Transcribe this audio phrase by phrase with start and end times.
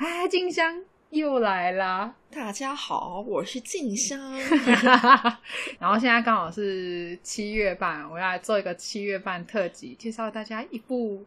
[0.00, 2.14] 哎，静香又来啦！
[2.30, 4.18] 大家好，我是静香。
[5.78, 11.22] 然后现在刚好是七月半，我要来做一个七月半特辑，介绍大家一部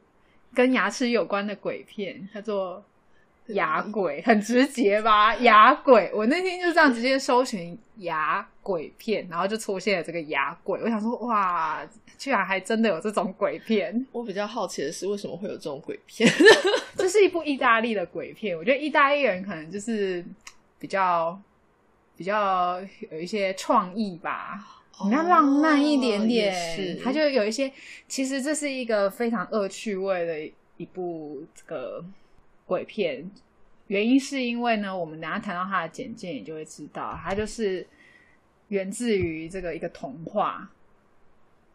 [0.56, 2.78] 跟牙齿有关的鬼片，叫做
[3.48, 5.36] 《牙鬼》，很直接吧？
[5.38, 10.80] 牙鬼，我那天就这样直接搜寻牙鬼片，然后就出现了这个牙鬼。
[10.82, 11.86] 我想说，哇，
[12.18, 14.06] 居然还真的有这种鬼片！
[14.12, 16.30] 我比较好奇的是，为什么会有这种鬼片？
[16.96, 20.24] 这是一部意大利的鬼片，我觉得意大利人可能就是
[20.80, 21.38] 比较
[22.16, 22.80] 比较
[23.12, 24.66] 有一些创意吧，
[25.04, 26.54] 比较浪漫一点点。
[26.76, 27.70] 是，它就有一些，
[28.08, 32.04] 其实这是一个非常恶趣味的一部这个
[32.74, 33.30] 鬼片。
[33.88, 37.86] 原因是因为呢，我们等下谈到它的简介，你就会知道，它就是
[38.70, 40.72] 源自于这个一个童话。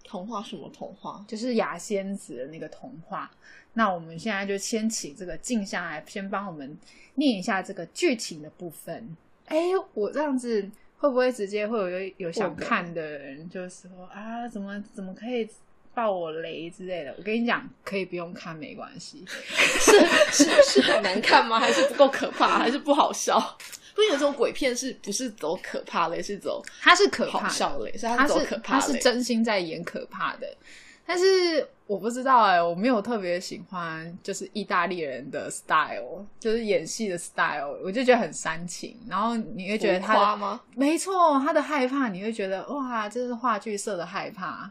[0.03, 1.25] 童话什么童话？
[1.29, 3.31] 就是牙仙子的那个童话。
[3.75, 6.77] 那我们现在就先请这个静下来先帮我们
[7.15, 9.17] 念一下这个剧情的部分。
[9.45, 9.59] 哎，
[9.95, 15.49] 我这样子会不会直接会有有想看的人就是说啊，怎么怎么可以
[15.99, 17.13] 爆我雷之类的？
[17.19, 19.25] 我跟你讲，可以不用看，没关系。
[19.27, 21.59] 是是是很难看吗？
[21.59, 22.57] 还是不够可怕？
[22.57, 23.37] 还是不好笑？
[23.97, 26.23] 不有这种鬼片是不是走可怕类？
[26.23, 27.91] 是走它是可怕笑类？
[27.99, 30.47] 是它是可怕它是真心在演可怕的。
[31.05, 38.97] 但是我不知道哎，我没有特别喜欢，就是意大利人的 style，就是演戏的 style，我就觉得很煽情。
[39.09, 40.61] 然后你会觉得他吗？
[40.77, 44.71] 没错，他的害怕，你会觉得哇，这是话剧社的害怕。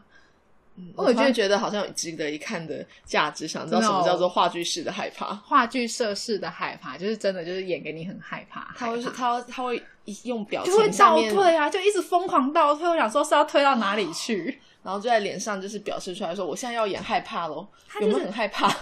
[0.96, 5.34] 我就觉得好像有值得一看的价值，想知道什么叫做话剧式的害怕？
[5.34, 8.74] 话剧社式的害怕，就是真的就是演给你很害怕。
[8.76, 9.82] 他会他他会
[10.24, 12.88] 用表情就会倒退啊，就一直疯狂倒退。
[12.88, 14.60] 我想说是要退到哪里去？
[14.82, 17.66] 然后就在脸上就是表示出来说，我现在要演害怕喽，
[18.00, 18.72] 有没有很害怕？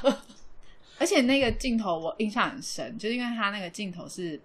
[0.98, 4.41] 而且那个镜头我印象很深，就是因为他那个镜头是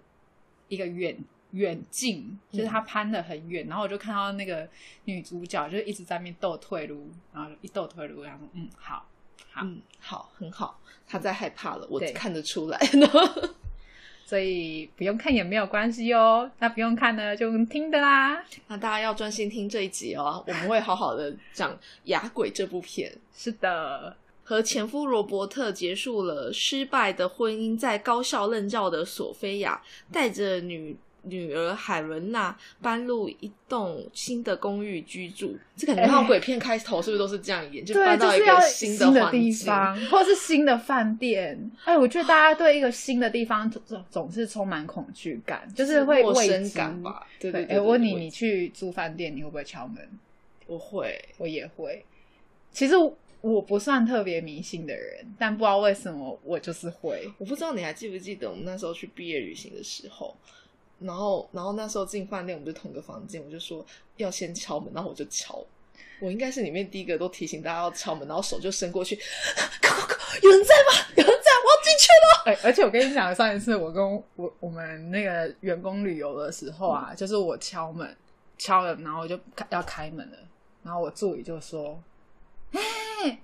[0.68, 1.16] 一个远
[1.52, 4.68] 远近，就是他攀的很远，然后我就看到那个
[5.04, 9.06] 女主角就一直在那边斗退路，然后一斗退路，然后嗯，好，
[9.50, 12.78] 好，嗯，好，很好，他在害怕了，我看得出来。
[14.24, 16.50] 所以不用看也没有关系哦。
[16.58, 18.42] 那不用看呢，就听的啦。
[18.68, 21.70] 那大家要专心听这一集哦，我们会好好的讲
[22.04, 23.14] 《哑鬼》这部片。
[23.34, 30.96] 是的，和前夫罗伯特结束了失败的婚姻，在高校任教的索菲亚带着女。
[31.22, 37.84] 女儿海伦娜搬入一栋新的公寓居住，这个你看鬼片开头是不是都是这样演？
[37.84, 41.70] 就搬到一个新的地方，或是新的饭店。
[41.84, 47.26] 哎，我觉得大家对一个新的地方总总是充满恐惧感，就是会陌生感吧？
[47.38, 47.78] 对对。
[47.78, 49.96] 我问你，你去租饭店，你会不会敲门？
[50.66, 52.04] 我会，我也会。
[52.72, 52.94] 其实
[53.40, 57.30] 我不算特别迷信的人，但不知道为什么我就是会。
[57.38, 60.36] 我不知道你还记不记得我们那时候去毕业旅行的时候。
[61.04, 63.84] 然后，然后那时候进饭店，我们就同个房间，我就说
[64.16, 65.64] 要先敲门，然后我就敲，
[66.20, 69.18] 我应该是里面第一个都提醒大家要敲门，然后手就伸过去，
[70.42, 71.06] 有人在吗？
[71.16, 72.52] 有人在，我要进去了。
[72.52, 78.16] 哎，而且我跟你讲，上一次我跟我我们那个员工旅游的时候啊，就是我敲门
[78.58, 79.38] 敲了，然后我就
[79.70, 80.38] 要开门了，
[80.82, 82.00] 然后我助理就说
[82.72, 83.40] ：“哎，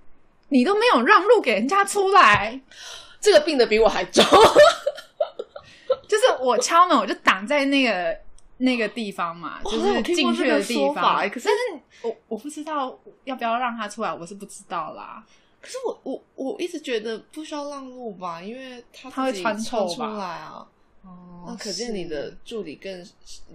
[0.48, 2.60] 你都没有让路给人家出来，
[3.20, 4.24] 这个病的比我还重。”
[6.38, 8.18] 就是我敲门，我就挡在那个
[8.58, 11.28] 那个地方嘛，就是进去的地方。
[11.28, 11.48] 可是
[12.02, 15.24] 我我不知道要不要让他出来，我是不知道啦。
[15.60, 20.66] 可是我我我一直觉得不需要让路吧，因为他他会穿透出来啊。
[21.02, 23.06] 哦，那可见你的助理更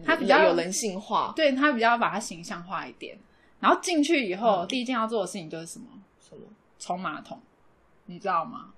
[0.05, 3.17] 他比较有人性化，对他比较把他形象化一点。
[3.59, 5.85] 然后进去以后，第一件要做的事情就是什么？
[6.19, 6.41] 什么？
[6.79, 7.39] 冲马桶，
[8.07, 8.73] 你知道吗？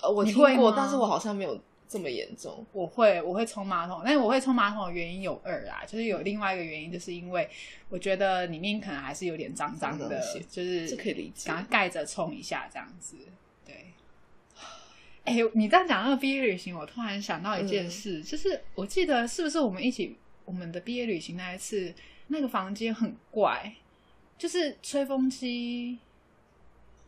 [0.00, 1.58] 呃，我听过，但是我好像没有。
[1.90, 7.50] 这么严重，我会我会冲马桶，但是我会冲马桶的原因有二啊，就是有另外一个原因，就是因为
[7.88, 13.16] 我觉得里面可能还是有点脏脏的，就是这可以理解，然后盖着冲一下这样子。
[13.66, 13.92] 对，
[15.24, 21.92] 哎，你这样讲那个毕业旅行，我突然想到一件事，就是我记得是不是我们一起我们的毕业旅行那一次，
[22.28, 23.74] 那个房间很怪，
[24.38, 25.98] 就是吹风机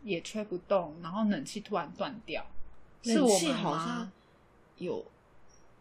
[0.02, 2.44] 也吹不动，然后冷气突然断掉，
[3.04, 4.12] 是我们吗？
[4.78, 5.04] 有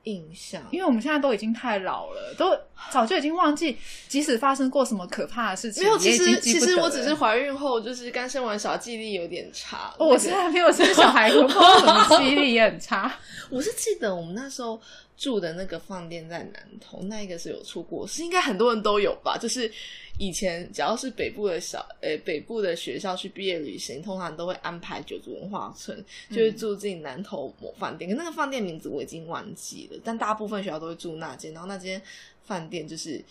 [0.04, 2.58] 印象，因为我们现在都已经太老了，都
[2.90, 3.78] 早就已经忘记，
[4.08, 5.98] 即使发生过什么可怕的事情，没有。
[5.98, 9.94] 其实其实我只是怀孕后，就是刚生完小，记忆力有点差。
[10.00, 13.14] 我现在没有生小孩，我记忆力也很差。
[13.52, 14.82] 我是记得我们那时候
[15.22, 19.38] 住的那个饭店在南通，那一个是有出过，是应该很多人都有吧？
[19.38, 19.72] 就是
[20.18, 28.10] 以前只要是北部的小呃北部的学校去毕业旅行，通常都会安排九族文化村，就是住进南投某饭店。
[28.10, 31.54] 可那个饭店名字我已经忘记了，但大部分学校都会住那间。
[31.54, 32.02] 然后那间
[32.42, 33.24] 饭店就是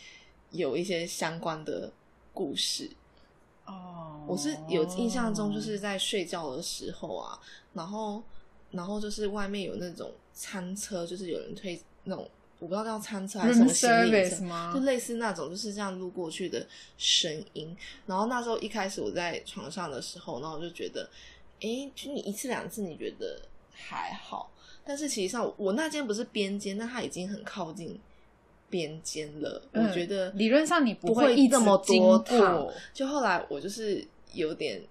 [0.53, 1.91] 有一些相关的
[2.33, 2.89] 故事。
[3.67, 7.37] 哦，我是有印象中，就是在睡觉的时候啊，
[7.73, 8.23] 然后
[8.71, 12.29] 然后就是外面有那种餐车，就是有人推那种。
[12.59, 14.81] 我不知道叫餐车还是什么行李车，吗就？
[14.81, 16.67] 类似那种就是这样路过去的
[16.99, 17.75] 声音。
[18.05, 21.09] 然后那时候一开始我在床上的时候，然后我就觉得，
[21.63, 23.41] 哎，就你一次两次你觉得
[23.73, 24.51] 还好，
[24.85, 27.99] 但是其实上我那间不是边间，但它已经很靠近
[28.69, 29.63] 边间了。
[29.73, 34.83] 嗯我觉得理论上你不会那么经多趟过，就后来我就是有点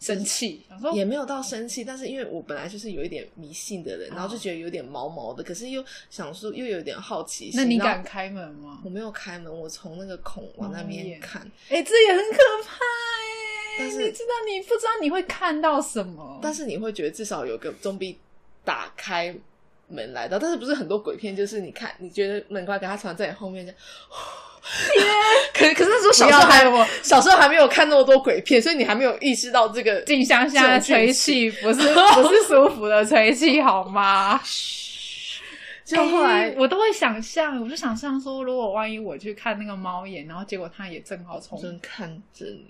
[0.00, 0.62] 生气，
[0.94, 7.60] 也没有到生气，但是因为我本来就是有一点迷信的人，哦然后就觉得有点毛毛的，可是又想说又有点好奇心。
[7.60, 8.80] 那你敢开门吗？
[8.82, 18.18] 我没有开门，我从那个孔往那边看，哎、这也很可怕哎、但是你知道你不知道你会看到什么，但是你会觉得至少有个总比
[18.64, 19.36] 打开
[19.88, 23.80] 门来到，但是不是很多鬼片就是你看你觉得门关，给他传在你后面这样。
[25.54, 31.80] 可可是那时候小时候还我小时候还没有看那么多鬼片，所以你还没有意识到这个静香香的吹气不是
[32.14, 34.40] 不是舒服的吹气好吗？
[35.84, 42.66] 就后来哎我都会想象，我就想象说，如果万一我去看那个猫眼，然后结果他也正好从正看着你。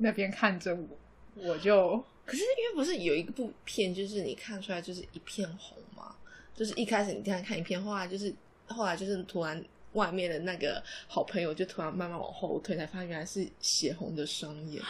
[0.00, 0.88] 那边看着我，
[1.34, 6.14] 我就可是因为不是有一部片，就是你看出来就是一片红嘛，
[6.54, 8.32] 就是一开始你这样看一片，后来就是
[8.66, 9.60] 后来就是突然
[9.92, 14.82] 外面的那个好朋友就突然慢慢往后退，才发现原来是血红的双眼。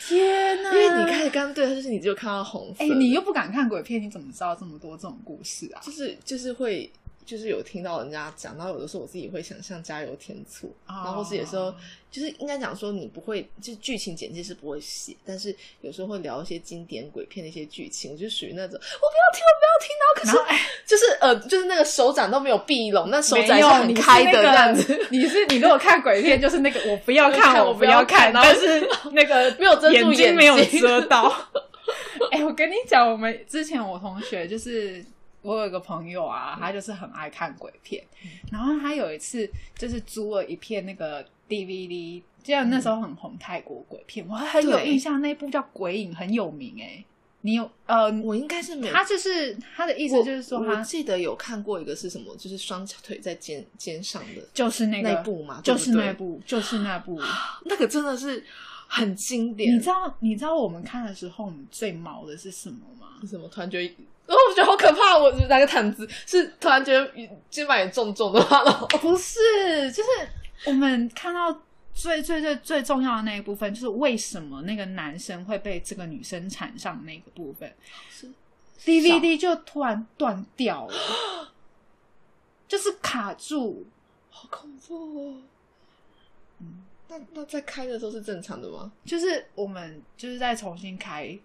[0.00, 5.80] 天哪因为你开始刚刚对他，就是你只有看到红色你又不敢看鬼片，你怎么知道这么多这种故事啊？
[5.84, 6.90] 就是就是会。
[7.26, 11.74] 就是有听到人家讲，然后有的时候我自己会想象加油添醋，哦然后或是有时候
[12.10, 31.34] 就是应该讲说你不会，就是剧情简介是不会写，但是有时候会聊一些经典鬼片的一些剧情，我就属于那种我不要听，我不要听，然后可是哎就是呃，就是那个手掌都没有闭拢，那手掌是开的这样子，你是你如果看鬼片，就是那个我不要看，看 我我不要看，但是那个 没有遮住眼睛没有遮到。
[32.32, 35.04] 哎、我跟你讲，我们之前我同学就是
[35.46, 38.04] 我有一个朋友啊，他就是很爱看鬼片，
[38.50, 47.04] 然后他有一次就是租了一片那个 DVD，就像那时候很红泰国鬼片，我很有印象，那一部叫《鬼影》，很有名哎、
[47.42, 48.92] 你有呃，我应该是没有。
[48.92, 57.20] 他就是他的意思就是说他我记得有看过一个是什么，就是双腿在肩肩上的就是那个那部嘛，就是那部，就是那部。
[57.64, 58.44] 那个真的是
[58.88, 59.76] 很经典。
[59.76, 63.06] 你知道你知道我们看的时候，你最毛的是什么吗？
[63.28, 63.48] 什么？
[63.48, 63.94] 突然觉得，
[64.26, 65.16] 哦，我觉得好可怕！
[65.16, 67.10] 我拿个毯子，是突然觉得
[67.48, 70.08] 肩膀也重重的话，了不是，就是
[70.66, 71.62] 我们看到
[71.94, 77.72] 最最最最重要的那一部分，就是为什么那个男生会被这个女生缠上那个部分
[78.10, 78.28] 是
[78.84, 81.52] ，DVD 就突然断掉了，
[82.66, 83.86] 就是卡住。
[84.28, 85.42] 好恐怖哦。
[86.60, 88.92] 嗯，那那在开的时候是正常的吗？
[89.04, 91.38] 就是我们就是在重新开，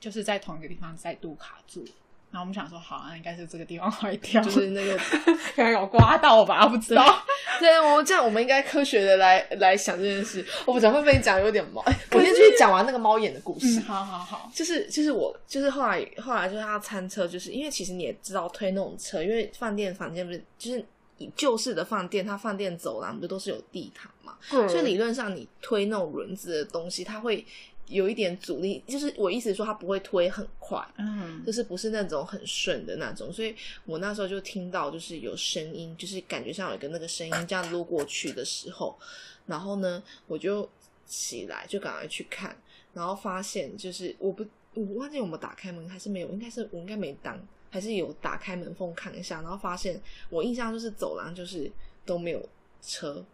[0.00, 1.84] 就是在同一个地方再度卡住。
[2.32, 4.98] 然后我们想说，好，那应该是这个地方坏掉，就是那个，
[5.54, 7.22] 可能有刮到吧，不知道。
[7.60, 10.44] 对，我这样我们应该科学的来来想这件事。
[10.66, 11.80] 我不知道会被你讲有点猫。
[11.82, 13.78] 哎我先去讲完那个猫眼的故事。
[13.78, 20.84] 嗯，好好好，就是就是我就是后来后来就是他餐车，就是因为其实你也知道推那种车，因为饭店房间不是就是
[21.18, 27.46] 以旧式的饭店，它饭店走廊不都是有地毯嘛，嗯所以理论上你推那种轮子的东西，它会
[27.88, 30.84] 有一点阻力，就是我意思说它不会推很快。
[30.98, 38.98] 嗯就是不是那种很顺的那种，所以我那时候就听到就是有声音，就是感觉像有一个那个声音这样路过去的时候，
[39.46, 40.68] 然后呢，我就
[41.06, 42.56] 起来就赶快去看，
[42.92, 47.38] 然后发现就是我不我忘记我们打开门还是没有，应该是我应该没当，
[47.70, 51.70] 还是有打开门缝看一下，然后发现我印象就是走廊就是
[52.04, 52.48] 都没有
[52.82, 53.24] 车，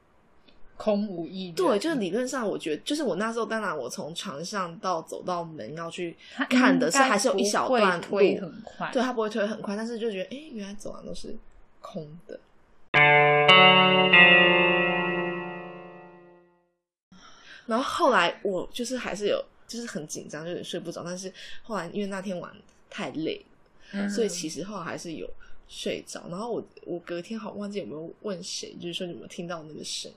[0.82, 1.54] 空无一人。
[1.54, 6.16] 对，就是理论上我觉得就是我那时候当然我从床上到走到门要去
[6.50, 8.90] 看的是还是有一小不会段推路很快。
[8.92, 11.36] 对，它不会推很快，但是就觉得，哎、原来走廊都是
[11.80, 12.40] 空的。
[17.66, 21.04] 然后后来我就是还是有，就是很紧张，就有点睡不着。
[21.04, 22.52] 但是后来因为那天晚
[22.90, 23.36] 太累
[23.92, 25.30] 了，嗯所以其实后来还是有
[25.68, 26.24] 睡着。
[26.28, 30.16] 然后我我隔天好忘记有没有问谁，就是说你有没有听到那个声音？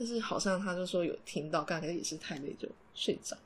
[0.00, 3.36] 但是好像他就说有听到，刚才也是太累就睡着。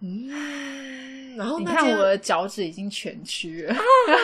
[0.00, 3.74] 嗯，然后你看我的脚趾已经蜷曲了。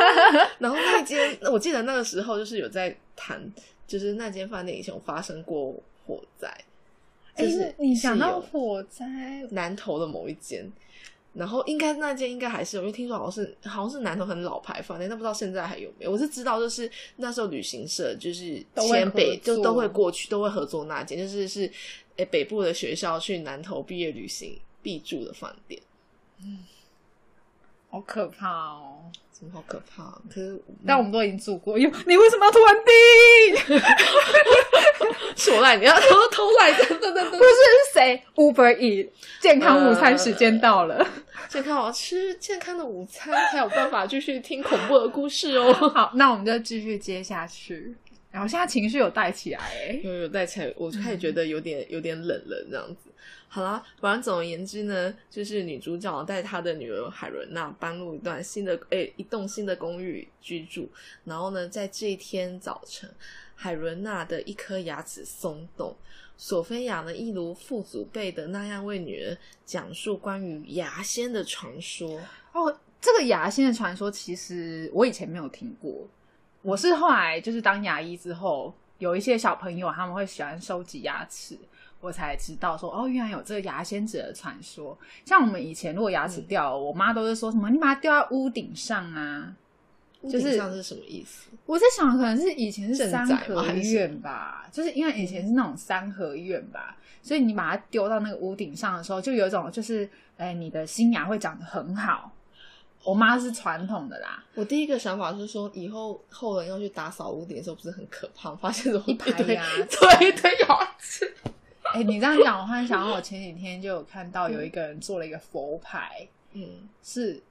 [0.60, 3.50] 然后那间，我记得那个时候就是有在谈，
[3.86, 5.74] 就是那间饭店以前有发生过
[6.04, 6.54] 火灾，
[7.36, 9.06] 哎、就是你想到火灾，
[9.52, 10.70] 南头的某一间，
[11.32, 16.10] 然后应该那间应该还是有，因为听说好像是好像是南头很老牌饭店，但不知道现在还有没有。
[16.10, 21.70] 我是知道，就是那时候旅行社就是都会前北就都会过去，都会合作那间，就是是
[22.16, 25.80] 诶北部的学校去南头毕业旅行必住的饭店，
[27.90, 29.02] 好可怕哦！
[29.30, 30.20] 怎么好可怕？
[30.28, 33.76] 可是但我们都已经住过，哟，你为什么要突然订？
[35.36, 41.06] 是我赖你要偷偷赖，等等等不是是谁？Uber E 健康午餐时间到了。
[41.48, 45.72] 健康，我要吃健康的午餐，才有办法继续听恐怖的故事哦。
[45.94, 47.94] 好，那我们就继续接下去。
[48.30, 53.10] 然后现在情绪有带起来，哎，有有带起来，我就开始觉得有点、有点冷了这样子。
[53.48, 60.88] 好啦，反正总而言之呢，就是女主角带她的女儿海伦娜搬入一段新的诶、一栋新的公寓居住。
[61.24, 63.10] 然后呢，在这一天早晨，
[63.62, 65.94] 海伦娜的一颗牙齿松动。
[66.38, 69.36] 索菲亚呢，一如父祖辈的那样为女儿
[69.66, 72.18] 讲述关于牙仙的传说。
[72.54, 76.08] 哦，这个牙仙的传说其实我以前没有听过，
[76.62, 81.58] 我是后来就是当牙医之后，有一些小朋友他们会喜欢收集牙齿，
[82.00, 84.98] 我才知道说哦，原来有这个牙仙子的传说。
[85.26, 89.54] 像我们以前如果牙齿掉了，我妈都是说什么你把它掉在屋顶上啊。
[90.28, 91.48] 就是屋顶上是什么意思？
[91.66, 102.32] 我在想，可能是以前是镇三合院吧，就是因为以前是那种三合院吧，所以你把它丢到那个屋顶上的时候，就有一种就是，哎，你的新芽会长得很好。
[103.02, 108.54] 我妈是传统的啦，我第一个想法是说，以后后人要去打扫屋顶的时候，不是很可怕？
[108.60, 111.34] 发现怎么一排堆牙 对一堆牙齿。
[111.94, 117.42] 哎，你这样讲，我忽然想到，我前几天就有看到有一个人做了一个佛牌，嗯，是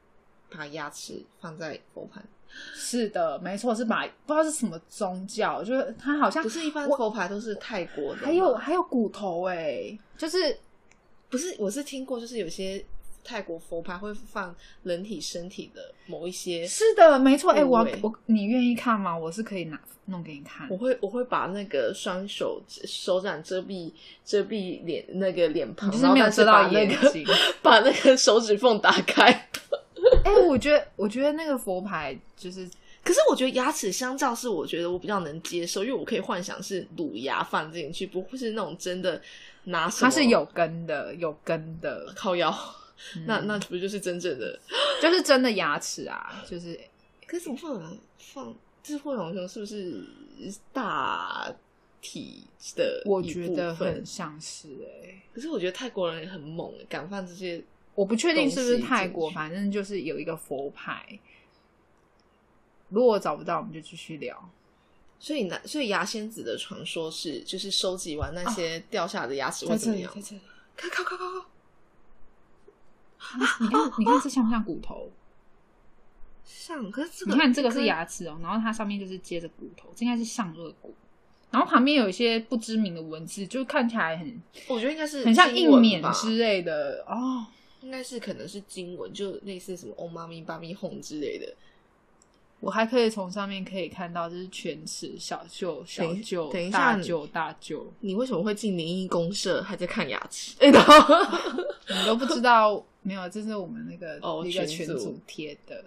[0.51, 2.23] 把牙齿放在佛盘，
[2.73, 10.57] 是的，没错，是把不知道是什么宗教，就是它好像不是一般佛牌都是泰国的，还有还有骨头哎，就是
[11.29, 11.55] 不是？
[11.59, 12.83] 我是听过，就是有些
[13.23, 17.51] 泰国佛牌会放人体身体的某一些，是的，没错。
[17.51, 19.15] 哎、我我你愿意看吗？
[19.15, 20.75] 我是可以拿弄给你看我。
[20.75, 23.91] 会我会把那个双手手掌遮蔽
[24.25, 27.23] 遮蔽脸那个脸庞，你就是没有遮到眼睛
[27.61, 29.47] 把那个手指缝打开。
[30.23, 32.69] 哎、我觉得我觉得那个佛牌就是
[33.03, 39.21] 可是我觉得牙齿相较是，我觉得我比较能接受，因为我可以幻想是乳牙放进去，不会是那种真的
[39.65, 42.53] 拿它是有根的，有根的，靠腰，
[43.15, 44.59] 嗯那那不就是真正的？
[45.01, 46.79] 就是真的牙齿啊，就是
[47.25, 47.93] 可是怎么放啊？
[48.17, 50.03] 放就是霍永雄是不是
[50.73, 51.51] 大
[52.01, 52.43] 体
[52.75, 53.01] 的？
[53.05, 54.05] 我觉得很。
[54.05, 54.67] 像是
[55.03, 57.63] 哎、可是我觉得泰国人也很猛，敢放这些。
[57.99, 61.19] 我不确定是不是泰国，反正就是有一个佛牌。
[62.87, 64.49] 如果找不到，我们就继续聊。
[65.19, 70.09] 所以呢，所以牙仙子的传说是，就是收集完那些掉下的牙齿会怎么样？
[70.77, 71.45] 看，靠靠靠靠！
[73.59, 75.11] 你看，你看这像不像骨头？
[76.45, 80.95] 像，可是这个，你看这个是牙齿哦，然后它上面就是接着骨头，这应该是上颚骨，
[81.51, 87.45] 然后旁边有一些不知名的文字，就看起来很我觉得应该是很像印缅之类的哦。
[87.81, 91.53] 应该是可能是经文，就类似什么 “Om Mami Bami Home” 之类的。
[92.59, 100.55] 我还可以从上面可以看到，就是犬齿、小舅、小舅等一、下大舅、大舅，你为什么会进灵异公社，还在看牙齿？
[100.61, 102.85] 你都不知道。
[103.01, 105.81] 没有，这是我们那个哦一个群组贴的。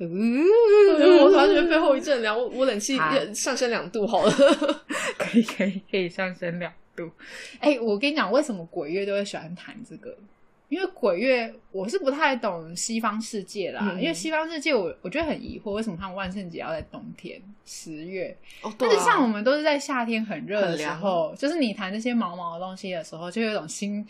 [0.00, 4.32] 我突然觉得背后一阵凉，我我冷气好上升两度好了。
[5.18, 7.10] 可以可以可以上升两度。
[7.58, 10.16] 哎、我跟你讲，为什么鬼月都会喜欢谈这个？
[10.68, 18.36] 因为鬼月我是不太懂西方世界啦，嗯因为西方世界我我觉得很疑惑，为什么他们万圣节要在冬天十月？
[18.62, 24.06] 哦，对啊，但是像我们都是在夏天很热的时候，就是你谈这些毛毛的东西的时候，就有一种心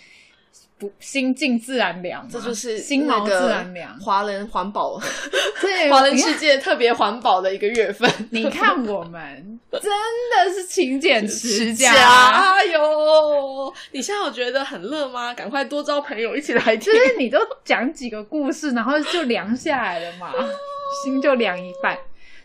[0.78, 3.99] 不心静自然凉嘛，这就是心毛自那个然凉。
[3.99, 4.99] 华人环保，
[5.61, 8.08] 对，华人世界特别环保的一个月份。
[8.30, 11.92] 你看我们真的是勤俭持家。
[11.92, 13.75] 加油！
[13.92, 15.35] 你现在有觉得很热吗？
[15.35, 16.92] 赶快多招朋友一起来听就。
[16.92, 20.32] 是你都讲几个故事，然后就凉下来了嘛，
[21.04, 21.99] 心就凉一半。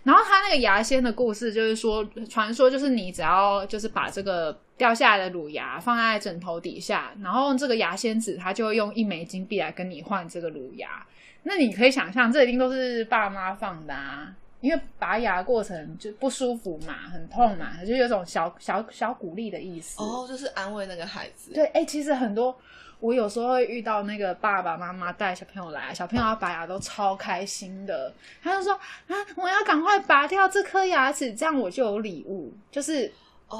[0.03, 11.05] 然后他那个牙仙的故事就是说，传说就是你只要就是把这个掉下来的乳牙放在枕头底下，然后这个牙仙子他就会用一枚金币来跟你换这个乳牙。
[11.43, 20.01] 那你可以想象，这一定都是爸妈放的啊，因为拔牙过程就不舒服嘛，很痛嘛，就有种小小小鼓励的意思。
[20.01, 21.53] 哦，就是安慰那个孩子。
[21.53, 22.57] 对，哎、其实很多
[23.03, 33.11] 我有时候会遇到那个爸爸妈妈带小朋友来，小朋友要拔牙都超开心的，他就说啊，我要赶快拔掉这颗牙齿，这样我就有礼物，就是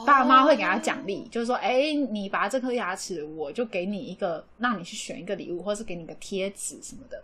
[0.08, 7.22] 爸妈会给他奖励，就是说，哎，你拔这颗牙齿，我就给你一个，让你去选一个礼物，或是给你个贴纸什么的，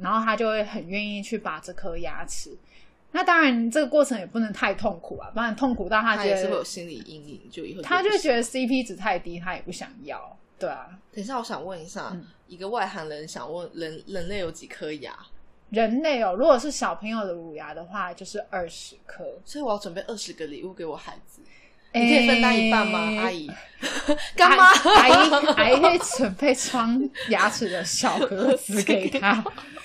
[0.00, 2.56] 然后他就会很愿意去拔这颗牙齿。
[3.12, 10.88] 那当然，这个过程也不能太痛苦啊，不然痛苦到他觉他也是会有，心理阴影，就以后他就觉得 CP 值太低，他也不想要，对啊。
[11.12, 15.16] 等一下，我想问一下，嗯一个外行人想问人人类有几颗牙？
[15.70, 19.24] 人类哦，如果是小朋友的乳牙的话，就是二十颗。
[19.44, 21.40] 所以我要准备二十个礼物给我孩子，
[21.92, 23.50] 你可以分担一半吗，诶阿姨？
[24.36, 24.66] 干妈？
[24.66, 25.12] 阿姨
[25.56, 29.44] 阿姨可以准备装牙齿的小盒子给他。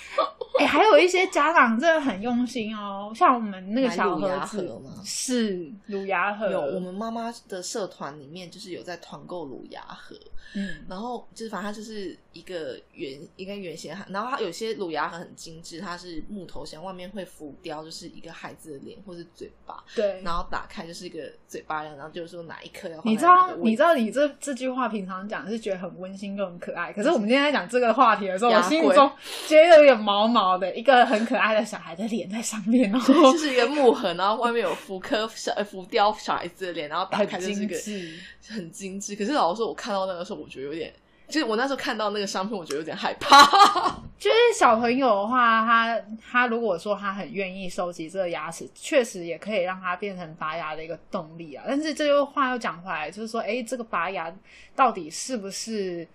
[0.58, 10.14] 哎、还有一些家长真的很用心哦，像我们那个小盒子乳牙盒吗是乳牙盒，有，我们妈妈的社团里面就是有在团购乳牙盒，
[10.54, 20.20] 嗯然后就是反正它就是一个圆一个圆形，然后它有些乳牙盒很精致，它是木头箱，外面会浮雕就是一个孩子的脸或是嘴巴，对。
[20.22, 29.10] 然后打开就是一个嘴巴样，然后就是说哪一颗要你知道你知道你这这句话平常讲是觉得很温馨又很可爱，可是我们今天在讲这个话题的时候，我心里中
[29.46, 38.00] 觉得有点毛毛的，一个很可爱的小孩的脸在上面，然 后就是一个木盒，然后外面有浮刻小呃浮雕小孩子的脸，然后打开就是个精
[38.40, 38.52] 致。
[38.52, 39.16] 很精致。
[39.16, 40.92] 可是老实说，我看到那个时候，我觉得有点，
[41.28, 43.42] 就是我那时候看到那个商品，我觉得有点害怕。
[44.18, 51.64] 就是小朋友的话，他他如果说他很愿意收集这个牙齿，确实也可以让他变成拔牙的一个动力啊。
[51.66, 54.32] 但是这又话又讲回来，就是说，哎，这个拔牙
[54.76, 56.06] 到底是不是，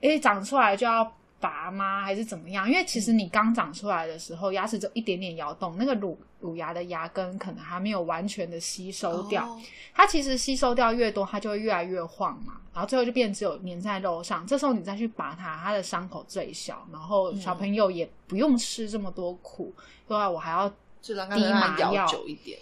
[0.00, 1.04] 哎，长出来就要
[1.42, 2.02] 拔吗？
[2.02, 2.66] 还是怎么样？
[2.70, 9.44] 因为其实你刚长出来的时候，牙齿就一点点摇动，那个乳乳牙的牙根可能还没有完全的吸收掉。
[9.44, 9.60] 哦
[9.94, 14.46] 它其实吸收掉越多，它就会越来越晃嘛，然后最后就变只有粘在肉上。
[14.46, 19.70] 这时候你再去拔它，它的伤口最小，然后小朋友也不用吃这么多苦，
[20.08, 20.66] 对啊，我还要
[21.02, 21.12] 低
[21.52, 22.58] 麻药久一点。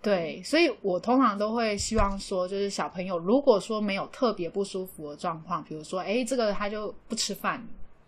[0.00, 7.62] 对，所以我通常都会希望说，就是小朋友如果说没有特别不舒服的状况，比如说，哎，这个他就不吃饭，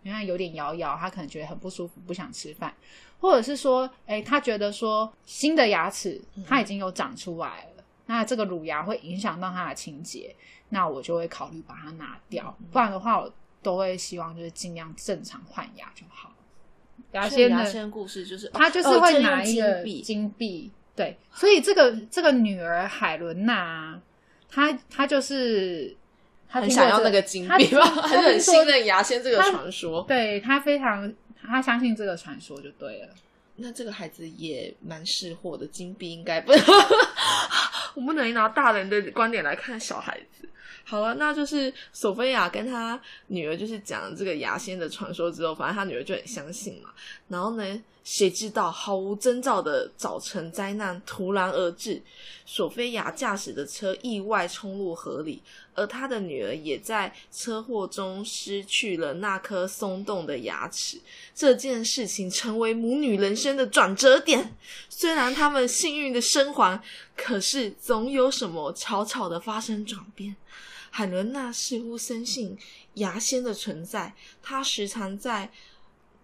[0.07, 2.73] 因为他有点摇摇，他可能觉得很不舒服，不想吃饭，
[3.19, 10.33] 或者是说，哎，他觉得说新的牙齿他已经有长出来了，那这个乳牙会影响到它的清洁，
[10.69, 16.33] 那我就会考虑把它拿掉，不然的话，我都会希望就是尽量正常换牙就好。
[17.11, 24.01] 牙所以签的故事就是，他就是会拿一个金币金币，对，所以这个这个女儿海伦娜，
[24.49, 25.97] 她她就是
[26.49, 30.05] 她很想要那个金币吧，她 还是很信任牙仙这个传说。
[30.09, 33.09] 对他非常他相信这个传说就对了。
[33.57, 36.53] 那这个孩子也蛮识货的，金币应该不，
[37.97, 40.47] 我不能拿大人的观点来看小孩子。
[40.89, 46.91] 好了，那就是索菲亚跟她女儿就是讲这个牙仙的传说之后，反正她女儿就很相信嘛。
[47.27, 52.01] 然后呢，谁知道毫无征兆的早晨灾难突然而至，
[52.47, 55.43] 索菲亚驾驶的车意外冲入河里，
[55.75, 61.01] 而她的女儿也在车祸中失去了那颗松动的牙齿。
[61.35, 64.55] 这件事情成为母女人生的转折点。
[64.89, 66.81] 虽然他们幸运的生还，
[67.17, 70.37] 可是总有什么悄悄的发生转变。
[70.97, 72.57] 海伦娜似乎深信
[72.95, 75.51] 牙仙的存在，她时常在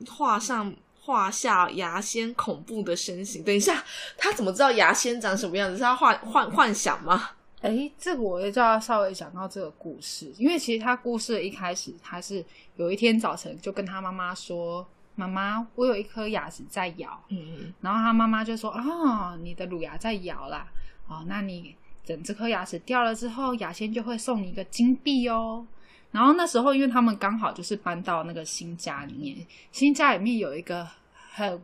[0.09, 3.45] 画上画下牙仙恐怖的身形。
[3.45, 3.85] 等一下，
[4.17, 5.77] 她怎么知道牙仙长什么样子？
[5.77, 7.33] 是她幻幻幻想吗？
[7.61, 12.43] 哎，这个我也就要稍微讲到这个故事，因为其实他故事的一开始，他是
[12.77, 20.67] 有一天早晨就跟他妈妈说：“妈妈，我有一颗牙齿在咬。”嗯，然后他妈妈就说：“哦，你的乳牙在咬啦，
[21.07, 21.77] 哦，那你
[22.07, 25.67] 等这颗牙齿掉了之后，牙仙就会送你一个金币哦。”
[26.13, 30.87] 然后那时候，因为他们刚好就是搬到那个新家里面，新家里面有一个
[31.33, 31.59] 很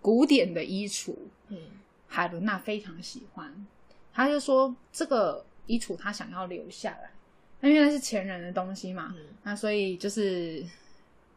[0.00, 1.14] 古典的衣橱，
[1.48, 1.58] 嗯，
[2.08, 3.66] 海伦娜非常喜欢，
[4.14, 7.10] 她就说这个衣橱她想要留下来，
[7.60, 10.64] 那因为那是前人的东西嘛，嗯那所以就是，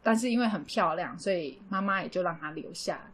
[0.02, 3.12] 但是因为很漂亮，所以妈妈也就让她留下来。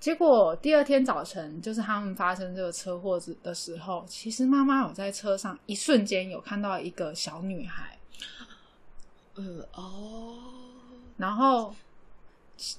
[0.00, 7.98] 结果第二天早晨，就是他们发生这个车祸子的时候，其实妈妈有在车上一瞬间有看到一个小女孩，
[9.34, 10.38] 呃，哦，
[11.18, 11.74] 然后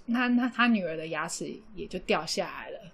[0.07, 2.91] 那那他女儿的牙齿也就掉下来了。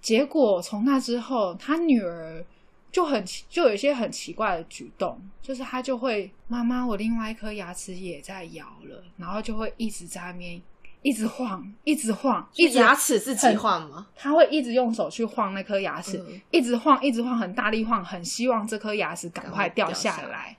[0.00, 2.42] 结果从那之后，他女儿
[2.90, 10.60] 就很就有一些很奇怪的举动，就是他就会妈妈，我另外一颗牙齿也在摇了，然后就会一直在那边
[11.02, 14.06] 一直晃，一直晃，一直牙齿自己晃吗？
[14.14, 20.56] 他会一直用手去晃那颗牙齿，嗯一直晃，一直晃，很大力晃，很希望这颗牙齿赶快掉下下来，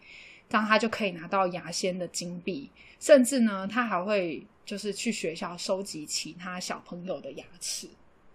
[0.50, 2.70] 这样他就可以拿到牙仙的金币。
[3.00, 7.90] 甚至呢，他还会就是去学校收集其他小朋友的牙齿。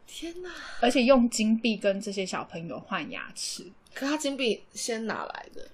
[0.06, 0.50] 天哪！
[0.80, 3.70] 而且用金币跟这些小朋友换牙齿。
[3.94, 5.68] 可他金币先哪来的？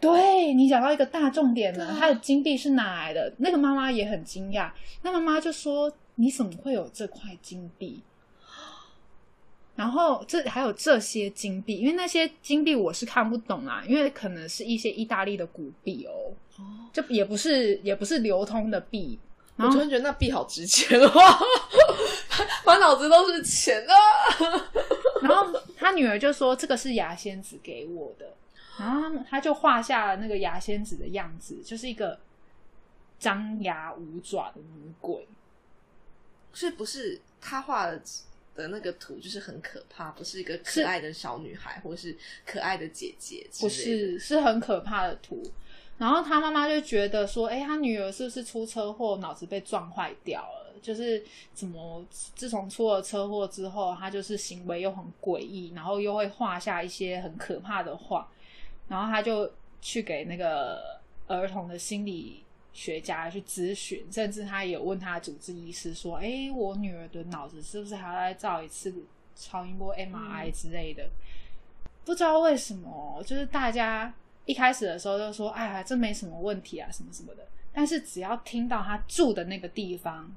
[0.00, 3.32] 对你讲到一个大重点了，对啊他的金币是哪来的？
[3.38, 4.70] 那个妈妈也很惊讶，
[5.02, 8.02] 那妈妈就说：“你怎么会有这块金币？”
[9.76, 19.18] 然后这还有这些金币，因为那些金币我是看不懂啦，因为可能是一些意大利的古币哦，哦，就也不是也不是流通的币。
[19.56, 21.10] 我突然觉得那币好值钱哦，
[22.64, 23.94] 满脑子都是钱啊！
[25.20, 28.26] 然后他女儿就说：“这个是牙仙子给我的。”
[28.80, 32.18] 然后他就画下了那个牙仙子的样子，就是一个
[33.18, 35.28] 张牙舞爪的女鬼。
[36.52, 38.00] 所以不是他画的
[38.56, 45.42] 的那个图，就是很可怕，不是一个可爱的小女孩，或是可爱的姐姐不是，是很可怕的图。
[45.98, 50.74] 然后他妈妈就觉得说，哎，他女儿是不是出车祸，脑子被撞坏掉了？
[50.80, 58.26] 就是怎么自从出了车祸之后，他就是行为又很诡异，然后又会画下一些很可怕的画。
[58.90, 59.48] 然后他就
[59.80, 68.92] 去给那个儿童的心理学家去咨询，甚至他也有问他的主治医师说，哎，我女儿的脑子是不是还要再照一次
[69.36, 71.08] 超音波 MRI 之类的？
[72.04, 74.12] 不知道为什么，就是大家
[74.44, 80.34] 一开始的时候就说：“哎呀，这没什么问题啊，什么什么的。”但是只要听到他住的那个地方，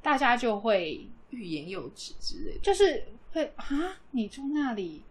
[0.00, 2.60] 大家就会欲言又止之类的。
[2.60, 3.66] 就是会啊，
[4.12, 5.02] 你住那里。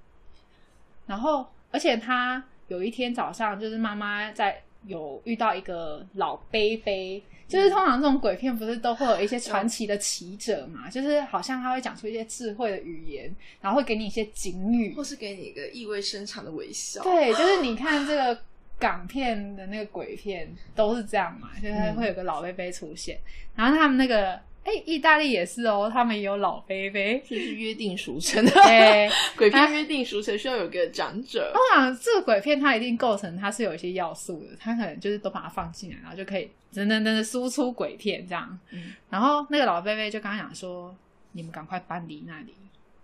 [1.06, 17.04] 然后，而且他有一天早上，就是妈妈在有遇到一个老杯杯，就是通常这种鬼片不是都会有一些传奇的奇者嘛，就是好像他会讲出一些智慧的语言，然后会给你一些警语或，是给你一个意味深长的微笑。
[17.04, 18.40] 对，就是你看这个
[18.80, 23.20] 港片的那个鬼片都是这样嘛，就是会有个老贝贝出现，
[23.54, 27.24] 然后他们那个哎，意大利也是哦，他们也有老贝贝。
[27.30, 28.52] 这是约定俗成的。
[28.52, 31.54] 对， 鬼片约定俗成需要有个长者。
[31.54, 38.60] 我想这个鬼片它一定构成它是有一些要素的，它可能就是都把它放进来，然后就可以噔噔噔的输出鬼片这样。
[38.72, 40.96] 嗯然后那个老贝贝就刚刚讲说
[41.34, 42.56] ：“你们赶快搬离那里，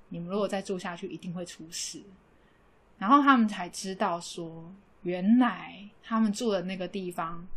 [0.09, 2.01] 你们如果再住下去，一定会出事。”
[2.97, 7.47] 然后他们才知道说，原来他们住的那个地方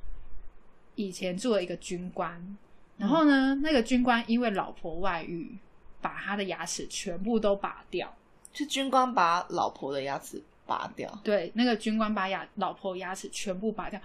[0.94, 2.56] 以前住了一个军官，
[2.96, 5.56] 然后呢，那个军官因为老婆外遇，
[6.00, 8.14] 把他的牙齿全部都拔掉。
[8.52, 14.00] 是军官把老婆的牙齿拔掉，对，那个军官把牙老婆牙齿全部拔掉，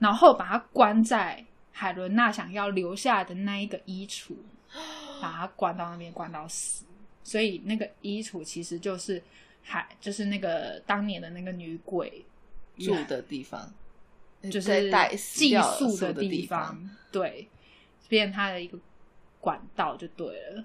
[0.00, 4.34] 然后把他关在海伦娜想要留下的那一个衣橱，
[5.22, 6.84] 把他关到那边关到死。
[7.22, 9.22] 所以那个衣橱其实就是
[9.62, 12.24] 海，就是那个当年的那个女鬼
[12.78, 13.72] 住的地方，
[14.50, 16.90] 就是寄宿的地方。
[17.12, 17.48] 对，
[18.08, 18.78] 变成他的一个
[19.40, 20.64] 管道就对了。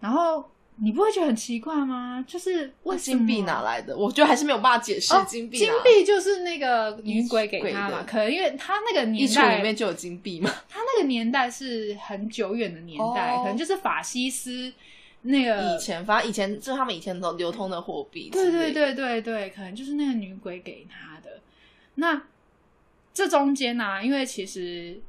[0.00, 2.22] 然后你不会觉得很奇怪吗？
[2.28, 3.96] 就是为什么金币哪来的？
[3.96, 10.50] 我觉得还是没有办法解释哦，金币、金币就是那个女鬼给他鬼嘛，可能因为他那个年代里面就有金币嘛。
[10.68, 14.70] 他那个年代是很久远的年代，哦可能就是法西斯
[15.22, 18.28] 那个以前，反正以前就是他们以前都流通的货币。
[18.30, 21.40] 对对，对对对，可能就是那个女鬼给他的。
[21.94, 22.22] 那
[23.14, 25.00] 这中间呢、啊，因为其实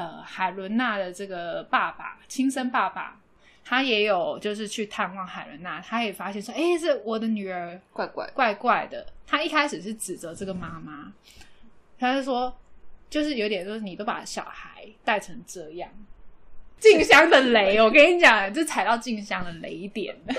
[0.00, 3.20] 呃，海伦娜的这个爸爸，亲生爸爸，
[3.62, 8.26] 他也有就是去探望海伦娜，他也发现说，哎，这我的女儿怪怪。
[8.34, 9.06] 怪怪的。
[9.26, 11.12] 他一开始是指责这个妈妈，
[11.98, 12.56] 他就说，
[13.10, 15.90] 就是有点就是你都把小孩带成这样，
[16.78, 20.34] 静香的雷，我跟你讲，就踩到静香的雷点了。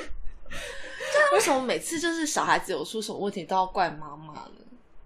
[1.33, 4.51] 为什么每次就是小孩子有出什么问题都要怪妈妈呢？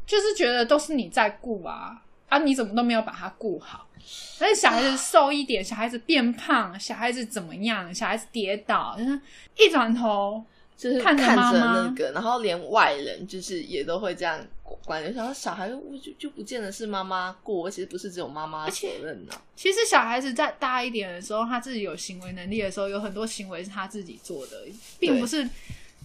[0.05, 3.87] 就是觉得都是你在顾啊，啊，你怎么都没有把他顾好？
[4.39, 7.93] 但是小孩子瘦一点，小孩子变胖，小孩子怎么样？
[7.93, 9.19] 小孩子跌倒，就是
[9.57, 10.43] 一转头，
[10.77, 14.39] 就是看看着那个，然后连外人就是也都会这样
[14.83, 15.03] 管。
[15.03, 24.65] 就想说小孩我就就不见得是妈妈过，其实不是只有妈妈的责任呢、其实小孩子在大一点的时候，他自己有行为能力的时候，有很多行为是他自己做的，
[24.99, 25.49] 并不是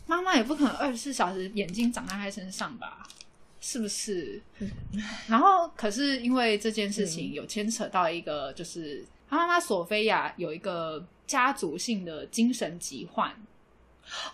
[0.06, 3.06] 妈妈也不可能二十四小时眼睛长在他身上吧？
[3.61, 4.42] 是不是？
[5.29, 13.33] 然后，可是因为这件事情有牵扯到一个，就是他妈妈索菲亚有一个家族性的精神疾患，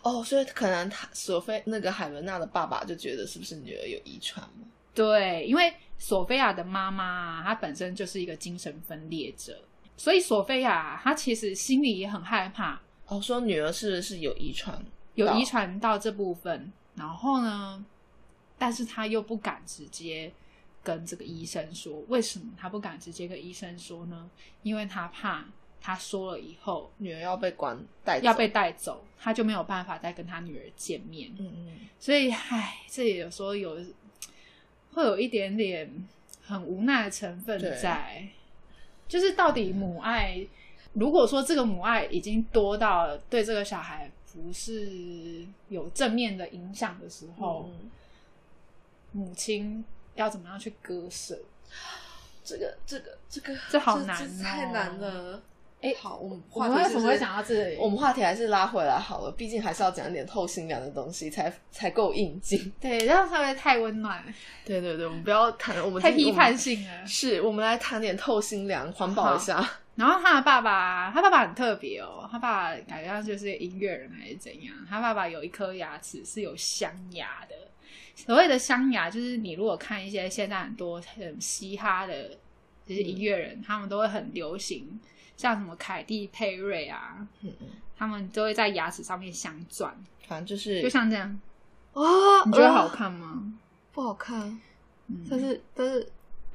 [0.03, 4.67] 哦，所以可能他索菲那个海伦娜的爸爸就觉得是不是女儿有遗传嘛？
[4.95, 9.61] 对，因为索菲亚的妈妈她本身就是一个精神分裂者，
[9.97, 14.83] 所以索菲亚她其实心里也很害怕，哦，说女儿是不是有遗传？
[15.15, 17.85] 有遗传到这部分，然后呢，
[18.59, 20.33] 但是他又不敢直接
[20.83, 24.31] 跟这个医生说，为什么他不敢直接跟医生说呢？
[24.63, 25.45] 因为他怕
[25.81, 31.31] 他说了以后女儿要被关带走要被带走，他就没有办法再跟他女儿见面。
[31.39, 33.79] 嗯嗯所以，唉，这也有时候有
[34.93, 35.91] 会有一点点
[36.43, 38.29] 很无奈的成分在，
[39.07, 40.47] 就是到底母爱，
[40.95, 47.91] 如果说这个母爱已经多到了对这个小孩不是有正面的影响的时候，嗯
[49.17, 49.83] 母亲
[50.15, 51.39] 要怎么样去割舍？
[52.45, 55.43] 这个这个这个这好难哦太难了。
[55.83, 57.77] 哎好，我们我话题是不是们为什么会讲到这里？
[57.77, 62.73] 我们话题还是拉回来好了，毕竟还是要讲一点透心凉的东西，才才够应景。
[62.81, 64.33] 对，这样稍微太温暖了，
[64.65, 67.07] 对对对，我们不要谈，我们太批判性了。
[67.07, 69.69] 是我们来谈点透心凉，环保一下。
[69.97, 74.75] 然后他的爸爸，他爸爸很特别哦，他爸爸感觉上就是音乐人还是怎样。
[74.89, 77.55] 他爸爸有一颗牙齿是有镶牙的，
[78.17, 82.37] 所谓的镶牙就是你如果看一些现在很多很嘻哈的
[82.87, 84.99] 这些音乐人，他们都会很流行，
[85.37, 87.29] 像什么凯蒂佩瑞啊，
[87.97, 89.95] 他们都会在牙齿上面镶钻，
[90.27, 91.29] 反正就是就像这样。
[91.93, 92.03] 啊，
[92.47, 92.95] 你觉得好啊？
[92.95, 93.55] 看吗？
[93.93, 94.61] 不好看，
[95.09, 96.07] 嗯，但是但是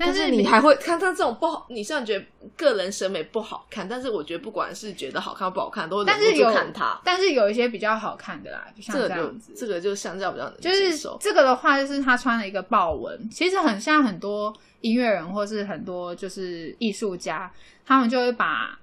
[0.05, 7.01] 但是是你还会看他这种不好，你虽然觉得个人审美不好看，但是我觉得不管是觉得好看不好看，都会忍不住看他。
[7.03, 10.91] 但是有一些比较好看的啦，就像这样子，这个就相较比较能就是。
[11.19, 17.51] 这个的话，就是他穿了一个豹纹，其实很像很多音乐人或是很多就是艺术家，
[17.85, 18.79] 他们就会把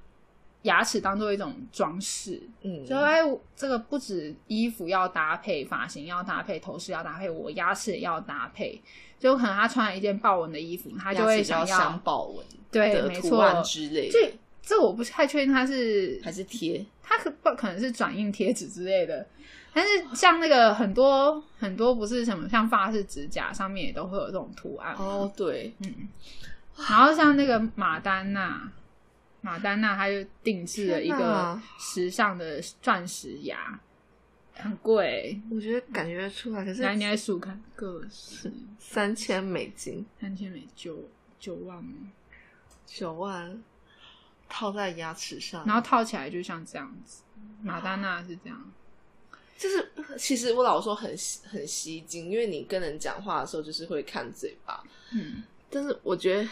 [0.63, 3.21] 牙齿当做一种装饰，嗯，就哎，
[3.57, 8.81] 这个不止衣服要搭配，发型要搭配，头饰要搭配，我牙齿也要搭配。
[9.19, 13.63] 就可能他穿了一件豹纹的衣服，他就会想要镶豹纹对，的没错。
[13.63, 16.85] 之类的，这这我不太确定他是还是贴。
[17.03, 19.27] 他可不可能是转印贴纸之类的，
[19.73, 25.95] 但是像那个很多很多不是什么像发饰指甲上面也都会有这种图案哦，对，嗯，
[26.77, 28.71] 然后像那个马丹娜，
[29.41, 33.81] 马丹娜她就定制了一个时尚的钻石牙，
[34.59, 41.09] 很贵，我觉得感觉出来，可是来你来数看，个是三千美金，三千美九
[41.41, 41.83] 九万。
[41.83, 41.93] 吗？
[42.87, 43.63] 九万
[44.49, 47.23] 套在牙齿上，然后套起来就像这样子，
[47.63, 48.73] 马丹娜是这样。
[49.59, 56.49] 就是其实我老说很很吸睛，因为你跟人讲话的时候就是会看嘴巴，嗯，但是我觉得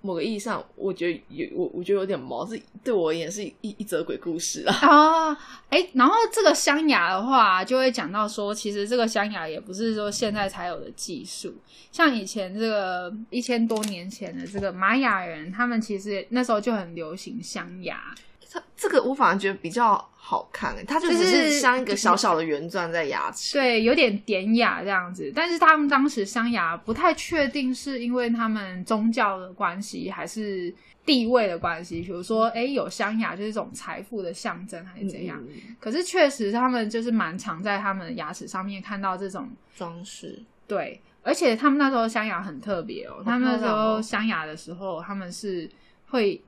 [0.00, 4.74] 某个意义上，我觉得有我我觉得有点毛，是对我而言是一一则鬼故事啊。
[4.74, 5.38] 啊，
[5.70, 11.54] 哎，然后这个镶牙的话，就会讲到说，其实这个镶牙也不是说现在才有的技术，
[11.90, 18.14] 像以前这个一千多年前的这个玛雅人，他们其实那时候就很流行镶牙，
[18.50, 23.58] 它这个我反而觉得比较好看、欸，它就只是是像一个小小的圆钻在牙齿。
[23.58, 25.30] 对，有点典雅这样子。
[25.34, 32.00] 但是他们当时镶牙不太确定是因为他们宗教的关系，还是地位的关系。
[32.00, 35.42] 比如说，哎，有镶牙就是一种财富的象征，还是怎样？
[35.80, 43.22] 可是确实，他们就是蛮常在他们的牙齿上面看到这种装饰，对，而且他们那时候镶牙很特别哦。
[43.24, 45.70] 他们那时候镶牙的时候，他们是
[46.08, 46.40] 会，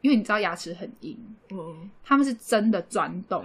[0.00, 1.18] 因为你知道牙齿很硬，
[1.50, 3.44] 嗯，他们是真的钻洞，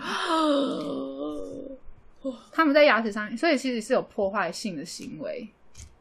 [2.51, 5.47] 他们在牙齿上，所以其实是有破坏性的行为。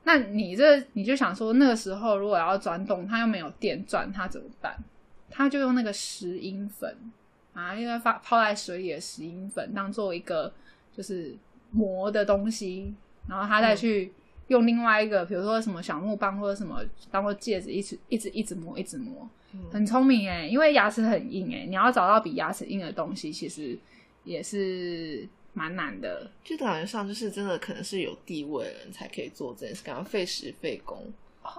[0.04, 4.76] 那你这你就想说，那个时候如果要钻洞，他又没有电钻，他怎么办？
[5.30, 6.94] 他就用那个石英粉
[7.54, 10.52] 啊，因为发泡在水里的石英粉当做一个
[10.94, 11.34] 就是
[11.70, 12.92] 磨的东西，
[13.28, 14.12] 然后他再去
[14.48, 19.28] 用另外一个，比如说什么小木棒或者什么当做戒指，一直一直一直磨，一直磨，
[19.70, 23.78] 很聪明哎，因为牙齿很硬哎，你要找到比牙齿硬的东西，其实
[24.24, 26.30] 也是蛮难的。
[26.44, 31.12] 就感觉上就是真的可能是有地位的人才可以做这件事，感觉费时费工。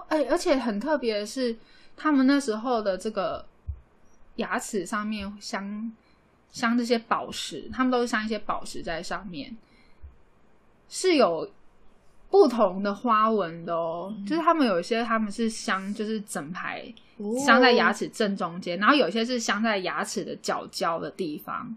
[0.08, 1.54] 哎、而且很特别的是，
[1.96, 3.44] 他们那时候的这个
[4.36, 5.92] 牙齿上面镶
[6.50, 9.54] 镶这些宝石，他们都是镶一些宝石在上面，
[10.88, 11.50] 是有
[12.30, 14.14] 不同的花纹的哦。
[14.26, 16.90] 就是他们有一些他们是镶，就是整排
[17.44, 18.08] 镶在牙齿。
[18.08, 21.76] 正中间，然后有些是镶在牙齿的角角的地方。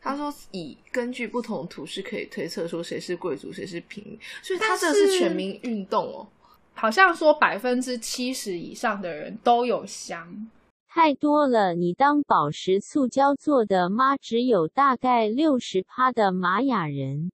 [0.00, 6.28] 他说，以根据不同图示可以推测说谁是贵族，谁是平民，所以他但这是是全民运动哦。
[6.74, 10.50] 好像说百分之七十以上的人都有镶，
[10.88, 14.16] 太多了，你当宝石塑胶做的吗？
[14.16, 17.30] 只有大概六十趴的玛雅人。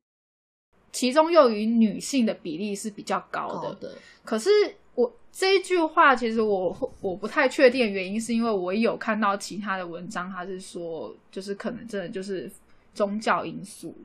[0.92, 3.68] 其中又以女性的比例是比较高的。
[3.68, 4.50] 好的，可是
[4.89, 4.89] 我
[5.32, 12.50] 这一句话，其实我我不太确定的原因，是因为我有看到其他的文章，他是说，就是可能真的就是
[12.94, 13.96] 宗教因素，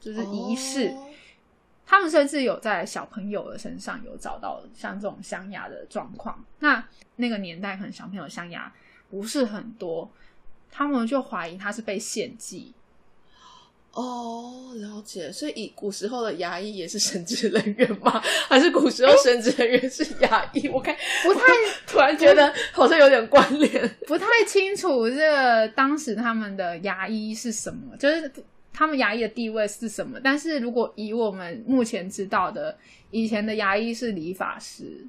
[0.00, 0.88] 就是仪式。
[0.88, 1.04] 哦
[1.90, 6.44] 他们甚至有在小朋友的身上有找到像这种镶牙的状况。
[6.58, 8.70] 那那个年代可能小朋友镶牙
[9.08, 10.10] 不是很多，
[10.70, 12.74] 他们就怀疑他是被献祭。
[13.92, 15.32] 哦，了解。
[15.32, 18.20] 所以，以古时候的牙医也是神职人员吗？
[18.48, 20.68] 还是古时候神职人员是牙医？
[20.68, 21.40] 我看不太
[21.86, 23.96] 突然觉得好像有点关联。
[24.06, 28.30] 不太清楚这个当时他们的牙医是什么，就是
[28.72, 30.20] 他们牙医的地位是什么。
[30.22, 32.76] 但是如果以我们目前知道的，
[33.10, 35.04] 以前的牙医是理发师，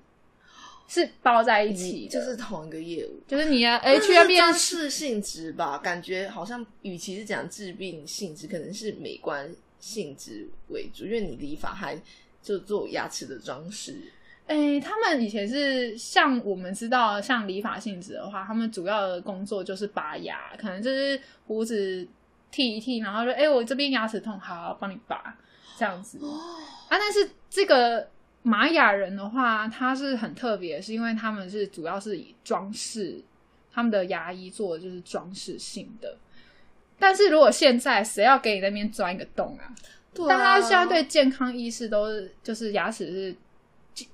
[0.89, 3.21] 是包在一起的，就是同一个业务。
[3.27, 5.77] 就是你要 那 H 要变是性质吧？
[5.77, 9.49] 感觉好像与其是讲治病性质，可能是美观
[9.79, 12.01] 性质为主，因为你理发还
[12.41, 13.95] 就做牙齿的装饰。
[14.47, 22.07] 哎、他们以前是像我们知道，像理发性质的话，他们主要的工作就是拔牙，可能就是胡子
[22.49, 25.37] 剃一剃，然后说：“哎、我这边牙齿痛，好，帮你拔
[25.77, 26.17] 这样子。
[26.19, 26.41] 哦，
[26.87, 28.09] 啊，但是这个
[28.41, 33.21] 玛雅人的话，他是很特别，是因为他们是主要是以装饰，
[33.71, 36.17] 他们的牙医做的就是装饰性的。
[36.97, 39.73] 但是如果现在谁要给你那边钻一个洞啊？
[40.13, 43.35] 对啊大家现在对健康意识都是，就是牙齿是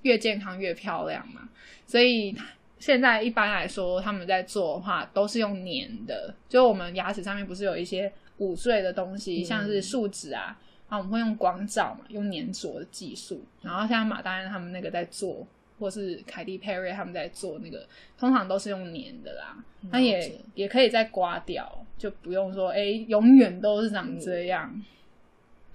[0.02, 1.48] 越健康越漂亮嘛，
[1.88, 2.36] 所以
[2.80, 10.60] 现在一般来说他们在做的话都是用粘的，就我们牙齿上面不是有一些补缀的东西，嗯像是树脂啊，
[10.90, 15.46] 然后我们会用光照嘛，用粘着的技术，然后像马丹他们那个在做。
[15.78, 17.86] 或是凯蒂佩瑞他们在做那个，
[18.18, 19.58] 通常都是用粘的啦，
[19.92, 24.74] 那也也可以再刮掉，就不用说哎、诶永远都是长这样。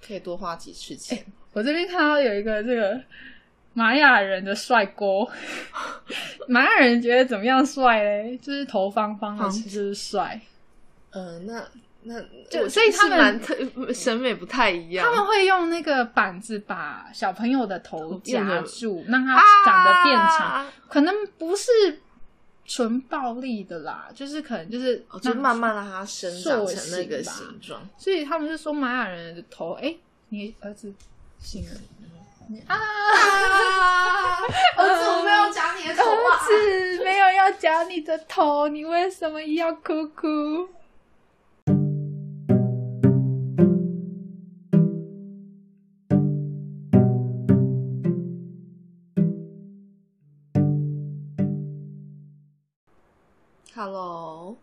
[0.03, 1.23] 可以多花几次钱。
[1.53, 2.99] 我这边看到有一个这个
[3.73, 5.27] 玛雅人的帅哥，
[6.49, 8.35] 玛雅人觉得怎么样帅嘞？
[8.39, 10.41] 就是头方方的，方其实是帅。
[11.11, 11.63] 嗯、那
[12.03, 13.55] 那就所以他们蛮特
[13.93, 15.05] 审美不太一样。
[15.05, 20.47] 他们会用那个板子把小朋友的头夹住，让他长得变长。
[20.47, 21.69] 啊可能不是
[22.65, 27.87] 纯暴力的啦，就是可能就是哦，就慢慢让他生长塑成那个形状。
[27.97, 29.95] 所以他们是说玛雅人的头，哎、
[30.29, 30.93] 你儿子
[31.39, 31.75] 醒了，
[32.49, 32.75] 你啊，
[34.77, 36.35] 儿子，我没有夹你的头儿啊！
[36.45, 40.67] 子没有要夹你的头，你为什么要哭哭
[53.81, 54.55] ？Hello，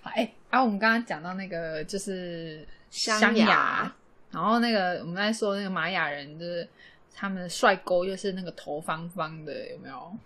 [0.00, 3.94] 好，哎、啊，我们刚刚讲到那个就是香香牙
[4.30, 6.66] 然后那个我们在说那个玛雅人，就是
[7.14, 10.16] 他们的帅哥又是那个头方方的，有没有？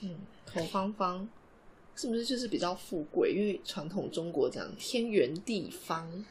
[0.00, 1.24] 嗯，头方方，
[1.94, 3.30] 是不是就是比较富贵？
[3.32, 6.24] 因为传统中国讲天圆地方，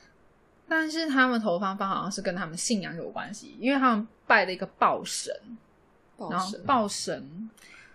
[0.68, 5.34] 但是他们头方方好像是跟他们信仰有关系，因为他们拜了一个报神，
[6.18, 7.50] 然后报神，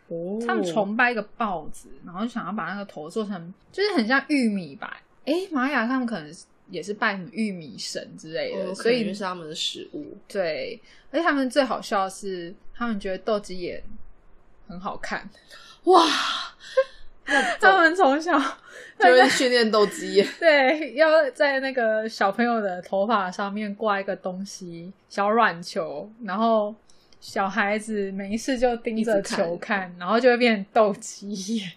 [0.09, 5.01] 哦他们崇拜一个豹子，然后就想要把那个头做成，就是很像玉米吧？
[5.25, 6.35] 诶，玛雅他们可能
[6.71, 10.17] 也是拜什么玉米神之类的，哦所以就是他们的食物。
[10.27, 13.83] 对，而且他们最好笑的是，他们觉得斗鸡眼
[14.67, 15.29] 很好看，
[15.85, 16.05] 哇，
[17.27, 18.39] 那 他们从小
[18.99, 20.27] 就会训练斗鸡眼。
[20.41, 26.75] 对要在那个小朋友的头发上面挂一个东西，小软球，然后
[27.21, 31.73] 小孩子没事就盯着球看，然后就会变成斗鸡眼。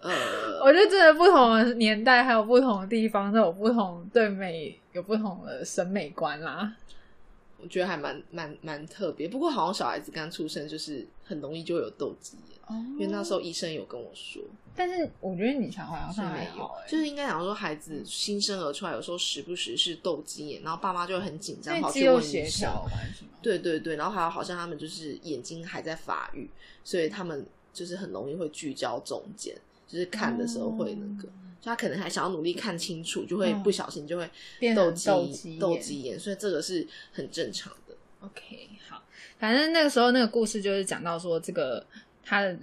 [0.00, 0.10] 呃，
[0.64, 6.74] 我觉得真的不同的年代还有不同的地方都有不同对美有不同的审美观啦。
[7.58, 9.28] 我觉得还蛮蛮蛮特别。
[9.28, 14.42] 不过好像小孩子刚出生就是很容易就有斗鸡眼，哦因为那时候医生有跟我说，
[14.74, 22.70] 但是我觉得你小孩好像还没有就是应该讲说孩子新生儿出来，有时候时不时是斗鸡眼，然后爸妈就会很紧张，因跑去问医生。
[23.40, 26.48] 对对对，然后还有好像他们就是眼睛还在发育，
[26.84, 29.54] 所以他们就是很容易会聚焦中间，
[29.86, 31.28] 就是看的时候会那个，
[31.60, 34.30] 就他可能还想要努力看清楚，就会嗯不小心就会
[34.74, 37.94] 斗鸡斗鸡眼，所以这个是很正常的。
[38.20, 39.02] OK，好，
[39.38, 41.84] 反正那个时候那个故事就是讲到说，这个
[42.24, 42.56] 他的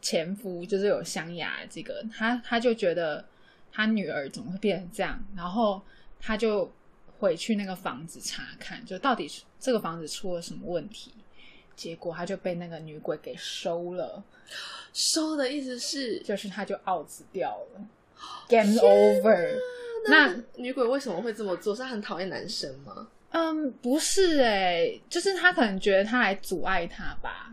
[0.00, 3.24] 前夫就是有镶牙，这个他他就觉得
[3.72, 5.80] 他女儿怎么会变成这样，然后
[6.20, 6.70] 他就
[7.18, 11.12] 回去那个房子查看，就到底这个房子出了什么问题，
[11.74, 14.22] 结果他就被那个女鬼给收了，
[14.92, 17.86] 收的意思是，就是他就 out 掉了
[18.48, 19.56] ，game over。
[20.06, 21.74] 那女鬼为什么会这么做？
[21.74, 23.08] 是她很讨厌男生吗？
[23.30, 27.52] 嗯，不是哎、就是她可能觉得他来阻碍他吧，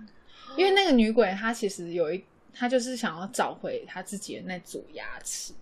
[0.57, 5.53] 因为那个女鬼她其实有一，她就是想要找回她自己的那组牙齿，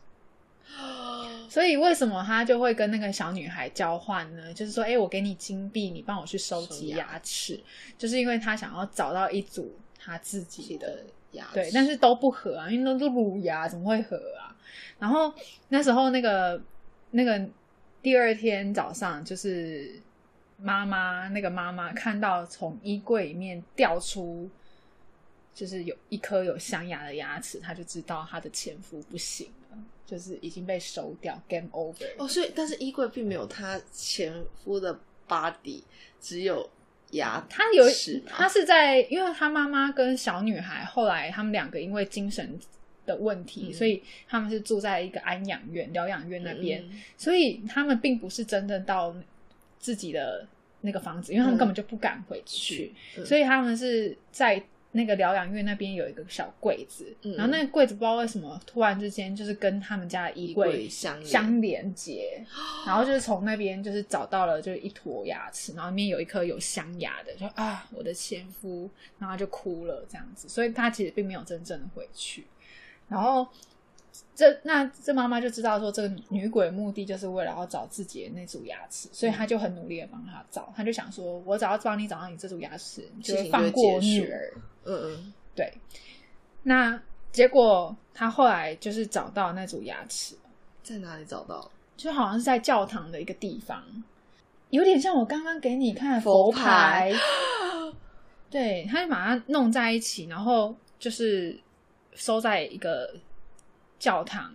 [1.50, 4.54] 所以为什么她就会跟那个小女孩交换呢？
[4.54, 7.62] 就是说，哎、我给你金币，你帮我去收集牙牙齿，
[7.98, 14.56] 就是因为她想要找到一组她自己的牙齿对，但是都不合啊，因为都是乳牙，怎么会合啊？
[15.00, 15.34] 然后
[15.70, 16.62] 那时候那个
[17.12, 17.40] 那个
[18.02, 20.02] 第二天早上，就是
[20.58, 24.50] 妈妈那个妈妈看到从衣柜里面掉出，
[25.54, 32.08] 就是有一颗有镶牙的牙齿，他就知道他的前夫不行了，就是已经被收掉，game over。
[32.18, 34.34] 哦，所以但是衣柜并没有他前
[34.64, 35.84] 夫的 body，
[36.20, 36.68] 只有
[37.12, 37.86] 牙他有
[38.26, 42.60] 他是在，因为他妈妈跟小女孩后来他们两个因为精神
[43.06, 43.74] 的问题，嗯。
[43.74, 47.02] 所以他们是住在一个安养院、疗养院那边，嗯。
[47.16, 49.16] 所以他们并不是真正到
[49.78, 50.48] 自己的
[50.82, 51.60] 那个房子，因为他们嗯。
[51.60, 53.24] 根本就不敢回去，嗯。
[53.24, 54.62] 所以他们是在
[54.94, 62.46] 那个疗养院那边有一个小柜子，嗯然后那个柜子不知道为什么突然之间就是跟他们家的衣衣柜柜相连相连接，
[62.88, 68.90] 然后就是从那边就是找到了就是一坨牙齿，然后里面有一颗有镶牙的，就啊我的前夫，
[69.20, 72.46] 然后他就哭了这样子，所以他其实并没有真正的回去，
[73.10, 73.48] 然后。
[74.36, 80.72] 这那这妈妈就知道说，这个女鬼的目的就是为了要找自己的那组牙齿，所以她就很努力的帮她找。
[80.76, 84.54] 她就想说，我只要帮你找到你这组牙齿，你就会事情就会放过女儿。
[84.86, 85.74] 嗯嗯，对，
[86.64, 87.02] 那
[87.32, 90.36] 结果她后来就是找到那组牙齿，
[90.84, 91.72] 在哪里找到？
[91.96, 93.84] 就好像是在教堂的一个地方，
[94.72, 97.20] 有点像我刚刚给你看的佛佛牌牌。
[98.50, 101.60] 对，他就把它弄在一起，然后就是
[102.14, 103.12] 收在一个
[104.04, 104.54] 教堂。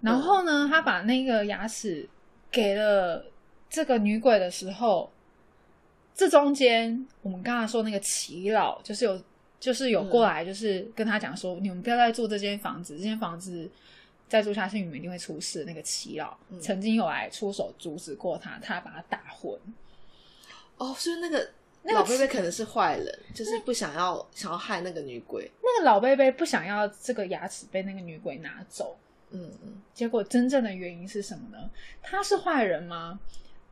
[0.00, 2.08] 然后呢，他把那个牙齿
[2.52, 3.26] 给了
[3.68, 5.10] 这个女鬼的时候，
[6.14, 9.20] 这中间我们刚才说那个祈老，就是有
[9.58, 13.68] 就是有过来，就是跟他讲说，你们不要再住这间房子，这间房子
[14.28, 15.64] 再住下去，你们一定会出事。
[15.64, 19.58] 那个祈老、嗯曾经有来出手阻止过他，他把他打昏。
[20.78, 21.50] 哦，所以那个
[21.82, 25.50] 那个老贝贝可能是坏人，就是不想要想要害那个女鬼。
[25.62, 28.98] 那个老贝贝不想要这个牙齿被那个女鬼拿走，
[29.30, 31.70] 嗯嗯，结果真正的原因是什么呢？
[32.02, 33.18] 他是坏人吗？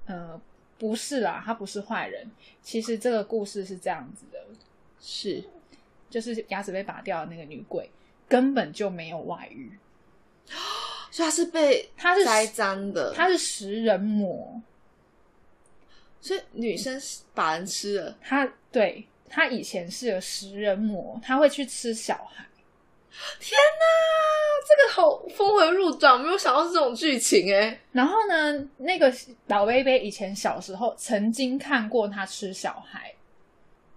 [0.06, 0.40] 呃，
[0.78, 2.26] 不是啦，他不是坏人。
[2.62, 4.38] 其实这个故事是这样子的，
[5.00, 5.44] 是
[6.08, 7.90] 就是牙齿被拔掉的那个女鬼
[8.26, 9.70] 根本就没有外遇，
[11.10, 14.62] 所以他是被她是栽赃的，她是食人魔。
[16.20, 17.00] 所以女生
[17.34, 18.16] 把人吃了。
[18.22, 22.44] 她对她以前是个食人魔，她会去吃小孩。
[23.40, 23.84] 天哪，
[24.68, 27.80] 这个好峰回路转，没有想到是这种剧情哎。
[27.90, 29.12] 然后呢，那个
[29.48, 33.12] 老贝贝以前小时候曾经看过他吃小孩，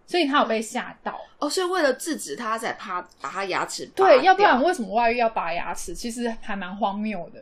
[0.07, 1.21] 所以他有被吓到。
[1.37, 5.93] 哦，所以为了制止他，才怕把他牙齿拔对，要不然为什么外遇要拔牙齿？
[5.93, 7.39] 其实还蛮荒谬的。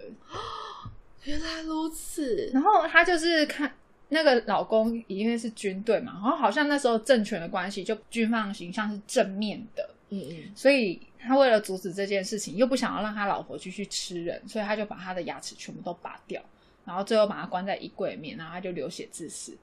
[1.24, 2.50] 原来如此。
[2.54, 3.72] 然后他就是看
[4.10, 16.42] 那个老公，因为是军队嘛，然后好像那时候政权的关系，就军方形象是正面的，嗯嗯，所以他为了阻止这件事情，又不想要让他老婆继续吃人，所以他就把他的牙齿全部都拔掉，
[16.86, 19.58] 然后最后把他关在衣柜里面，然后他就流血致死。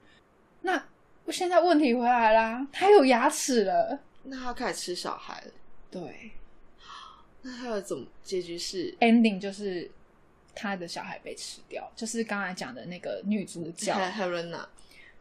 [0.61, 0.83] 那
[1.29, 5.51] 现在问题回来啦，他有牙齿了，那他开始吃小孩了。
[5.91, 6.31] 对。
[7.43, 9.89] 那他的总结局是，ending 就是
[10.59, 14.67] 他的小孩被吃掉，就是刚才讲的那个女主角，海海伦娜，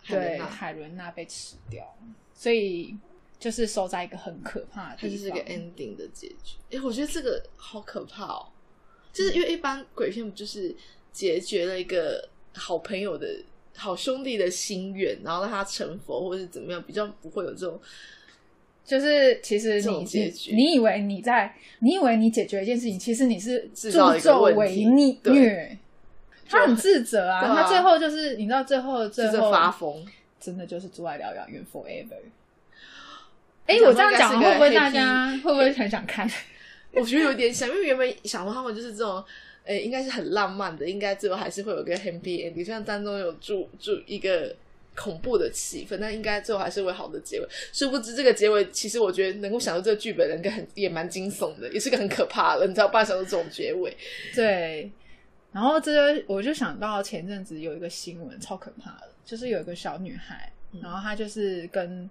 [0.02, 1.94] 海伦对，娜，海伦娜被吃掉，
[2.34, 2.96] 所以
[3.38, 5.10] 就是收在一个很可怕的地方。
[5.10, 6.56] 它就是个 ending 的结局。
[6.70, 8.48] 哎、我觉得这个好可怕哦，
[9.12, 10.74] 就是因为一般鬼片不就是
[11.12, 13.28] 解决了一个好朋友的
[13.76, 17.78] 好兄弟的心愿，然后让他成佛，或者是怎么样，比较不会有这种
[18.86, 24.84] 就是其实你你你以为你在，你以为你解决一件事情，其实你是助纣为
[25.32, 25.78] 虐。
[26.48, 30.06] 他很自责啊，啊他最后就是你知道最后最就是后发疯。
[30.38, 32.14] 真的就是住在疗养院 forever。
[33.66, 36.30] 哎、我这样讲会不会大家会不会很想看？
[36.92, 39.24] 我觉得有点想，因为原本想说他们就是这种，
[39.64, 44.54] 诶、应该是很浪漫的，应该最后还是会有个 happy ending，虽然当中有住住一个
[44.96, 47.46] 恐怖的气氛，但应该最后还是会好的结尾。
[47.72, 53.94] 殊不知这个结尾，其实我觉得能够想到这个剧本的人，跟很也蛮惊悚的，也是个很可怕的，你知道，不然想到这种结尾。
[54.34, 54.90] 对，
[55.52, 62.08] 然后这就我就想到前阵子有一个新闻超可怕的，就是有一个小女孩，嗯然后她就是跟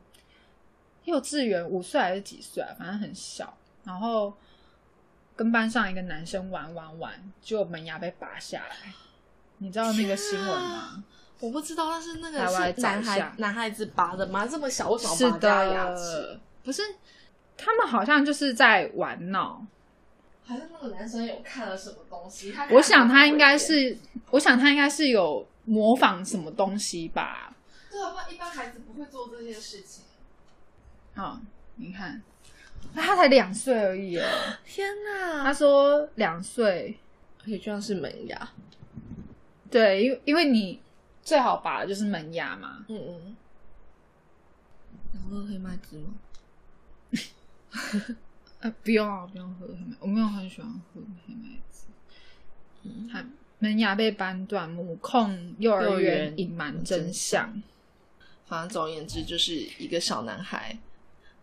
[1.06, 4.34] 幼稚园五岁还是几岁啊，反正很小，然后
[5.36, 8.94] 跟班上一个男生玩玩玩，结果门牙被拔下来，
[9.58, 11.04] 你知道那个新闻吗？
[11.40, 12.40] 我不知道，但是那个
[12.78, 14.48] 男孩男孩子拔的吗？
[14.48, 16.82] 这么小，为什是么拔人家牙的齿？，不是，
[17.58, 19.66] 他们好像就是在玩闹。
[20.48, 23.98] 好像那个男生有看了什么东西，他我想他应该是，
[24.30, 27.54] 我想他应该是有模仿什么东西吧。
[27.92, 30.04] 对啊，不然一般孩子不会做这些事情。
[31.16, 31.42] 啊、
[31.78, 32.22] 你看，
[32.94, 34.26] 啊他才两岁而已哦。
[34.64, 35.44] 天哪！
[35.44, 37.00] 他说两岁，
[37.42, 38.50] 而且就像是门牙，
[39.72, 40.80] 对，因为因为你
[41.26, 42.86] 最好拔的就是门牙嘛。
[42.88, 43.36] 嗯嗯。
[45.14, 46.14] 然后喝黑麦汁吗？
[48.62, 51.88] 呃， 不用啊，不用喝黑麦，我没有很喜欢喝黑麦汁。
[52.84, 53.26] 嗯，还
[53.60, 57.62] 门牙被扳断，母控幼幼儿园隐瞒真相。
[58.46, 60.78] 反正总而言之，就是一个小男孩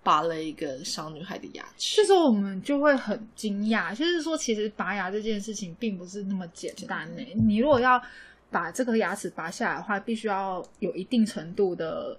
[0.05, 2.07] 拔了一个小女孩的牙齿这。
[2.07, 8.01] 时候我们就会很惊讶，就是说，其实拔牙这件事情并不是那么简单呢、你如果要
[8.53, 12.17] 把这颗牙齿拔下来的话，必须要有一定程度的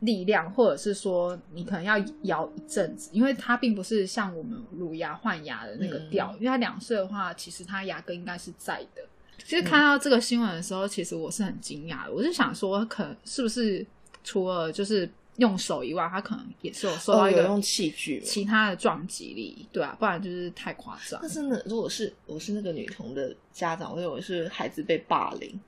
[0.00, 9.02] 力量，或者是说你可能要摇一阵子，因为它并不是像我们乳牙换牙的那个嗯掉，因为它两岁的话，其实它牙根应该是在的。
[9.44, 12.12] 其实看到这个新闻的时候，其实我是很惊讶的。
[12.12, 13.86] 我是想说，可能是不是
[14.22, 18.20] 除了就是用手以外，他可能也是有受到哦，一个有用器具？
[18.20, 21.28] 其他的撞击力，对啊，不然就是太夸张那。
[21.28, 25.58] 真的，如果是我是那个女童的家长，我以为是孩子被霸凌。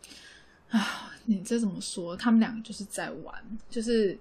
[0.71, 2.17] 啊，你这怎么说？
[2.17, 3.35] 他们两个就是在玩，
[3.69, 4.17] 就是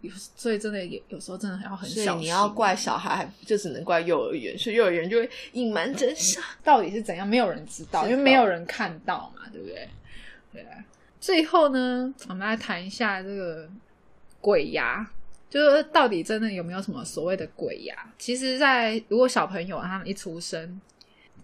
[0.00, 2.04] 有，所以真的有有时候真的要很小心。
[2.04, 6.42] 所以你要怪小孩，就只能怪幼儿园，所以幼儿园就会隐瞒真相。
[6.62, 9.88] 到底是怎样，没有人知道，知道因为没有人看到嘛，对不对？
[10.52, 10.84] 对啊。
[11.20, 13.70] 最后呢，我们来谈一下这个
[14.42, 15.08] 鬼牙，
[15.48, 17.94] 就是到底真的有没有什么所谓的鬼牙？
[18.18, 20.78] 其实在，如果小朋友他们一出生，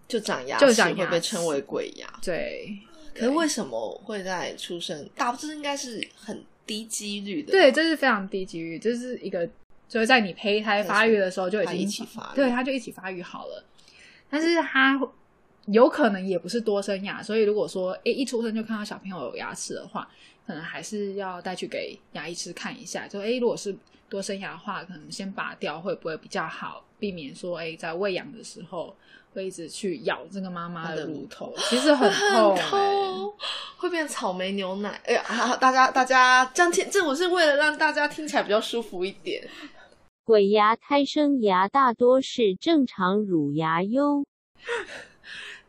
[0.07, 2.07] 就长牙齿就长牙会被称为鬼牙。
[2.21, 2.77] 对
[3.15, 5.09] 可是为什么会在出生？
[5.15, 7.51] 大这应该是很低几率的。
[7.51, 9.47] 对，这是非常低几率，这是一个
[9.87, 13.63] 就是在你胚胎发育的时候就已经一起发育对，它就一起发育好了。
[14.29, 14.99] 但是它
[15.65, 20.09] 有可能也不是多生牙，所以如果说诶一出生就看到小朋友有牙齿的话，
[20.49, 23.07] 可能还是要带去给牙医师看一下。
[23.07, 23.75] 就诶如果是
[24.09, 28.95] 多生牙的话，可能先拔掉会不会比较好，避免说诶在喂养的时候
[29.31, 33.33] 会一直去咬这个妈妈的乳头，其实很 痛、很诶痛，
[33.77, 34.99] 会变草莓牛奶。
[35.05, 39.47] 哎呀，好大家大家这样听，这我是为了让大家听起来比较舒服一点。
[40.23, 44.25] 鬼牙胎生牙大多是正常乳牙哟。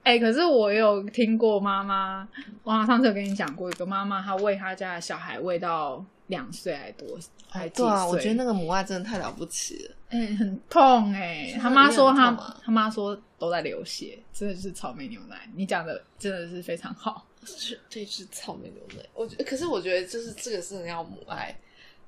[0.02, 2.26] 哎、可是我有听过妈妈，
[2.62, 7.06] 我好像上次有跟你讲过，一个妈妈她喂她家的小孩喂到两岁还多，
[7.48, 9.94] 还几岁、对啊，我觉得那个母爱真的太了不起了。
[10.08, 15.48] 哎、很痛哎、是他妈说他你很痛啊他妈说都在流血，真的就是草莓牛奶。
[15.54, 17.26] 你讲的真的是非常好。
[17.46, 21.56] 是这是草莓牛奶，我觉得，可是我觉得就是这个是要母爱，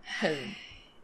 [0.02, 0.30] 很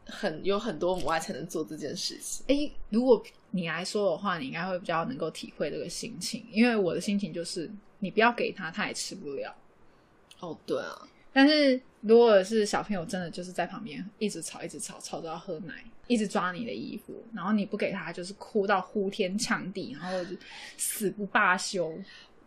[0.08, 2.44] 很有很多母爱才能做这件事情。
[2.48, 9.54] 哎、如果你来说的话，你应该会比较能够体会这个心情，因为我的心情就是你不要给他，他也吃不了。
[10.40, 20.36] 哦，对啊，但是如果是小朋友，真的就是在旁边一直吵，一直吵，吵到要喝奶，一直抓你的衣服，然后你不给他，就是哭到呼天抢地，然后就
[20.76, 21.96] 死不罢休。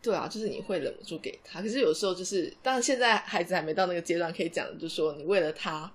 [0.01, 5.91] 对啊，就是你会忍不住给他，可是有时候就是，当然现在孩子还没到那个阶段，可以讲的，就是说你为了他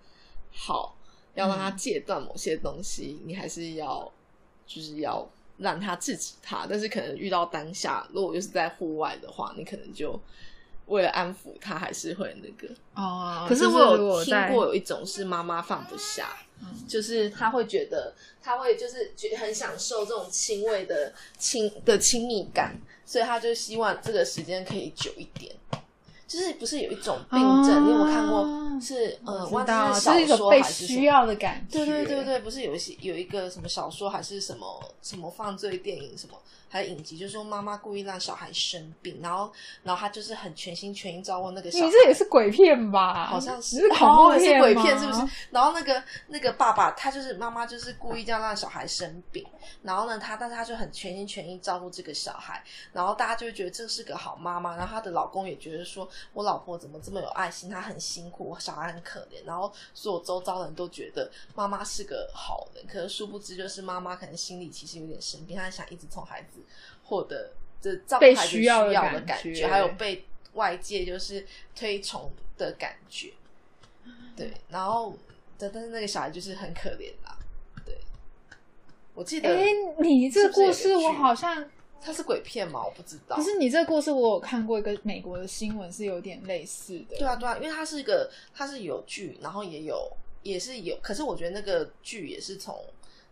[0.52, 0.95] 好，
[1.36, 4.12] 要让他戒断某些东西，你还是要
[4.66, 5.24] 就是要
[5.58, 6.66] 让他制止他。
[6.68, 10.18] 但是可能遇到当下，如果又是在户外的话，你可能就
[10.86, 12.74] 为了安抚他，还是会那个。
[12.94, 22.74] 哦可是我有听过有一种是妈妈放不下，嗯就是他会觉得他会就是觉很享受这种亲喂的亲的亲密感，
[23.04, 25.54] 所以他就希望这个时间可以久一点。
[26.26, 27.86] 就是不是有一种病症？
[27.86, 28.46] 你有没有看过？
[28.78, 30.86] 是呃，忘记我知道，是一小说个被还是？
[30.86, 31.78] 需要的感觉。
[31.78, 34.66] 对对对对，不是有一些有一个什么小说还是什么
[35.00, 36.36] 什么犯罪电影什么，
[36.68, 39.50] 还有影集，就是说妈妈故意让小孩生病，然后
[39.82, 41.86] 然后他就是很全心全意照顾那个小孩。
[41.86, 43.26] 你这也是鬼片吧？
[43.26, 45.26] 好像是你是恐怖哦是鬼片，是不是？
[45.50, 49.42] 然后那个那个爸爸，他就是妈妈，就是故意这样让小孩生病。
[49.82, 52.62] 然后呢，他但是他就很全心全意照顾这个小孩。
[52.92, 54.76] 然后大家就会觉得这是个好妈妈。
[54.76, 57.68] 然后她的老公也觉得说，我老婆怎么这么有爱心？
[57.68, 59.44] 她很辛苦，小孩很可怜。
[59.44, 66.60] 然后所有周遭的人都觉得妈妈是个好人，可是殊不知，就是妈妈可能心里其实有点生病，她想一直从孩子
[67.04, 73.32] 获得这照孩子需需要的的感觉还有被外界就是推崇的感觉。
[74.36, 75.16] 对，然后
[75.58, 77.38] 但但是那个小孩就是很可怜啦。
[77.84, 77.98] 对，
[79.14, 79.64] 我记得哎，
[79.98, 81.64] 你这故事我好像，
[82.00, 82.84] 它是鬼片吗？
[82.84, 83.36] 我不知道。
[83.36, 87.16] 可是你这个故事我有看过一个美国的新闻，是有点类似的。
[87.18, 90.08] 对啊，对啊，因为它是一个，它是有剧，然后也有，
[90.42, 92.78] 也是有，可是我觉得那个剧也是从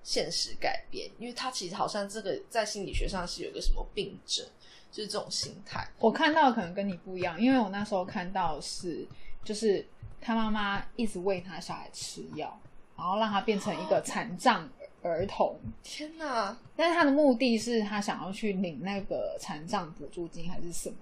[0.03, 4.45] 现实改编，因为它其实好像这个在心理学上是有个什么病症，
[4.91, 5.87] 就是这种心态。
[5.99, 9.07] 我看到的可能跟你不一样，因为我那时候看到的是，
[9.45, 9.87] 就是
[10.21, 12.61] 他妈妈一直喂他小孩吃药，
[12.97, 14.69] 然后让他变成一个残障
[15.05, 16.57] 儿童，天哪！
[16.75, 20.97] 但是他的目的是他想要去领那个残障补助金还是什么？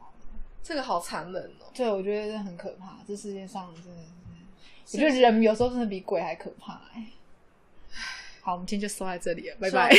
[0.62, 1.70] 这个好残忍哦。
[1.72, 2.98] 对，我觉得这很可怕。
[3.06, 4.02] 这世界上真的
[4.84, 7.06] 是，我觉得人有时候真的比鬼还可怕、哎。
[8.40, 9.94] 好，我们今天就说在这里了，拜拜。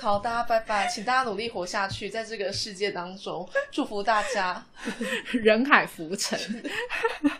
[0.00, 4.64] 好，大家拜拜，请大家努力活下去，在这个世界当中，祝福大家。
[5.32, 6.38] 人海浮沉。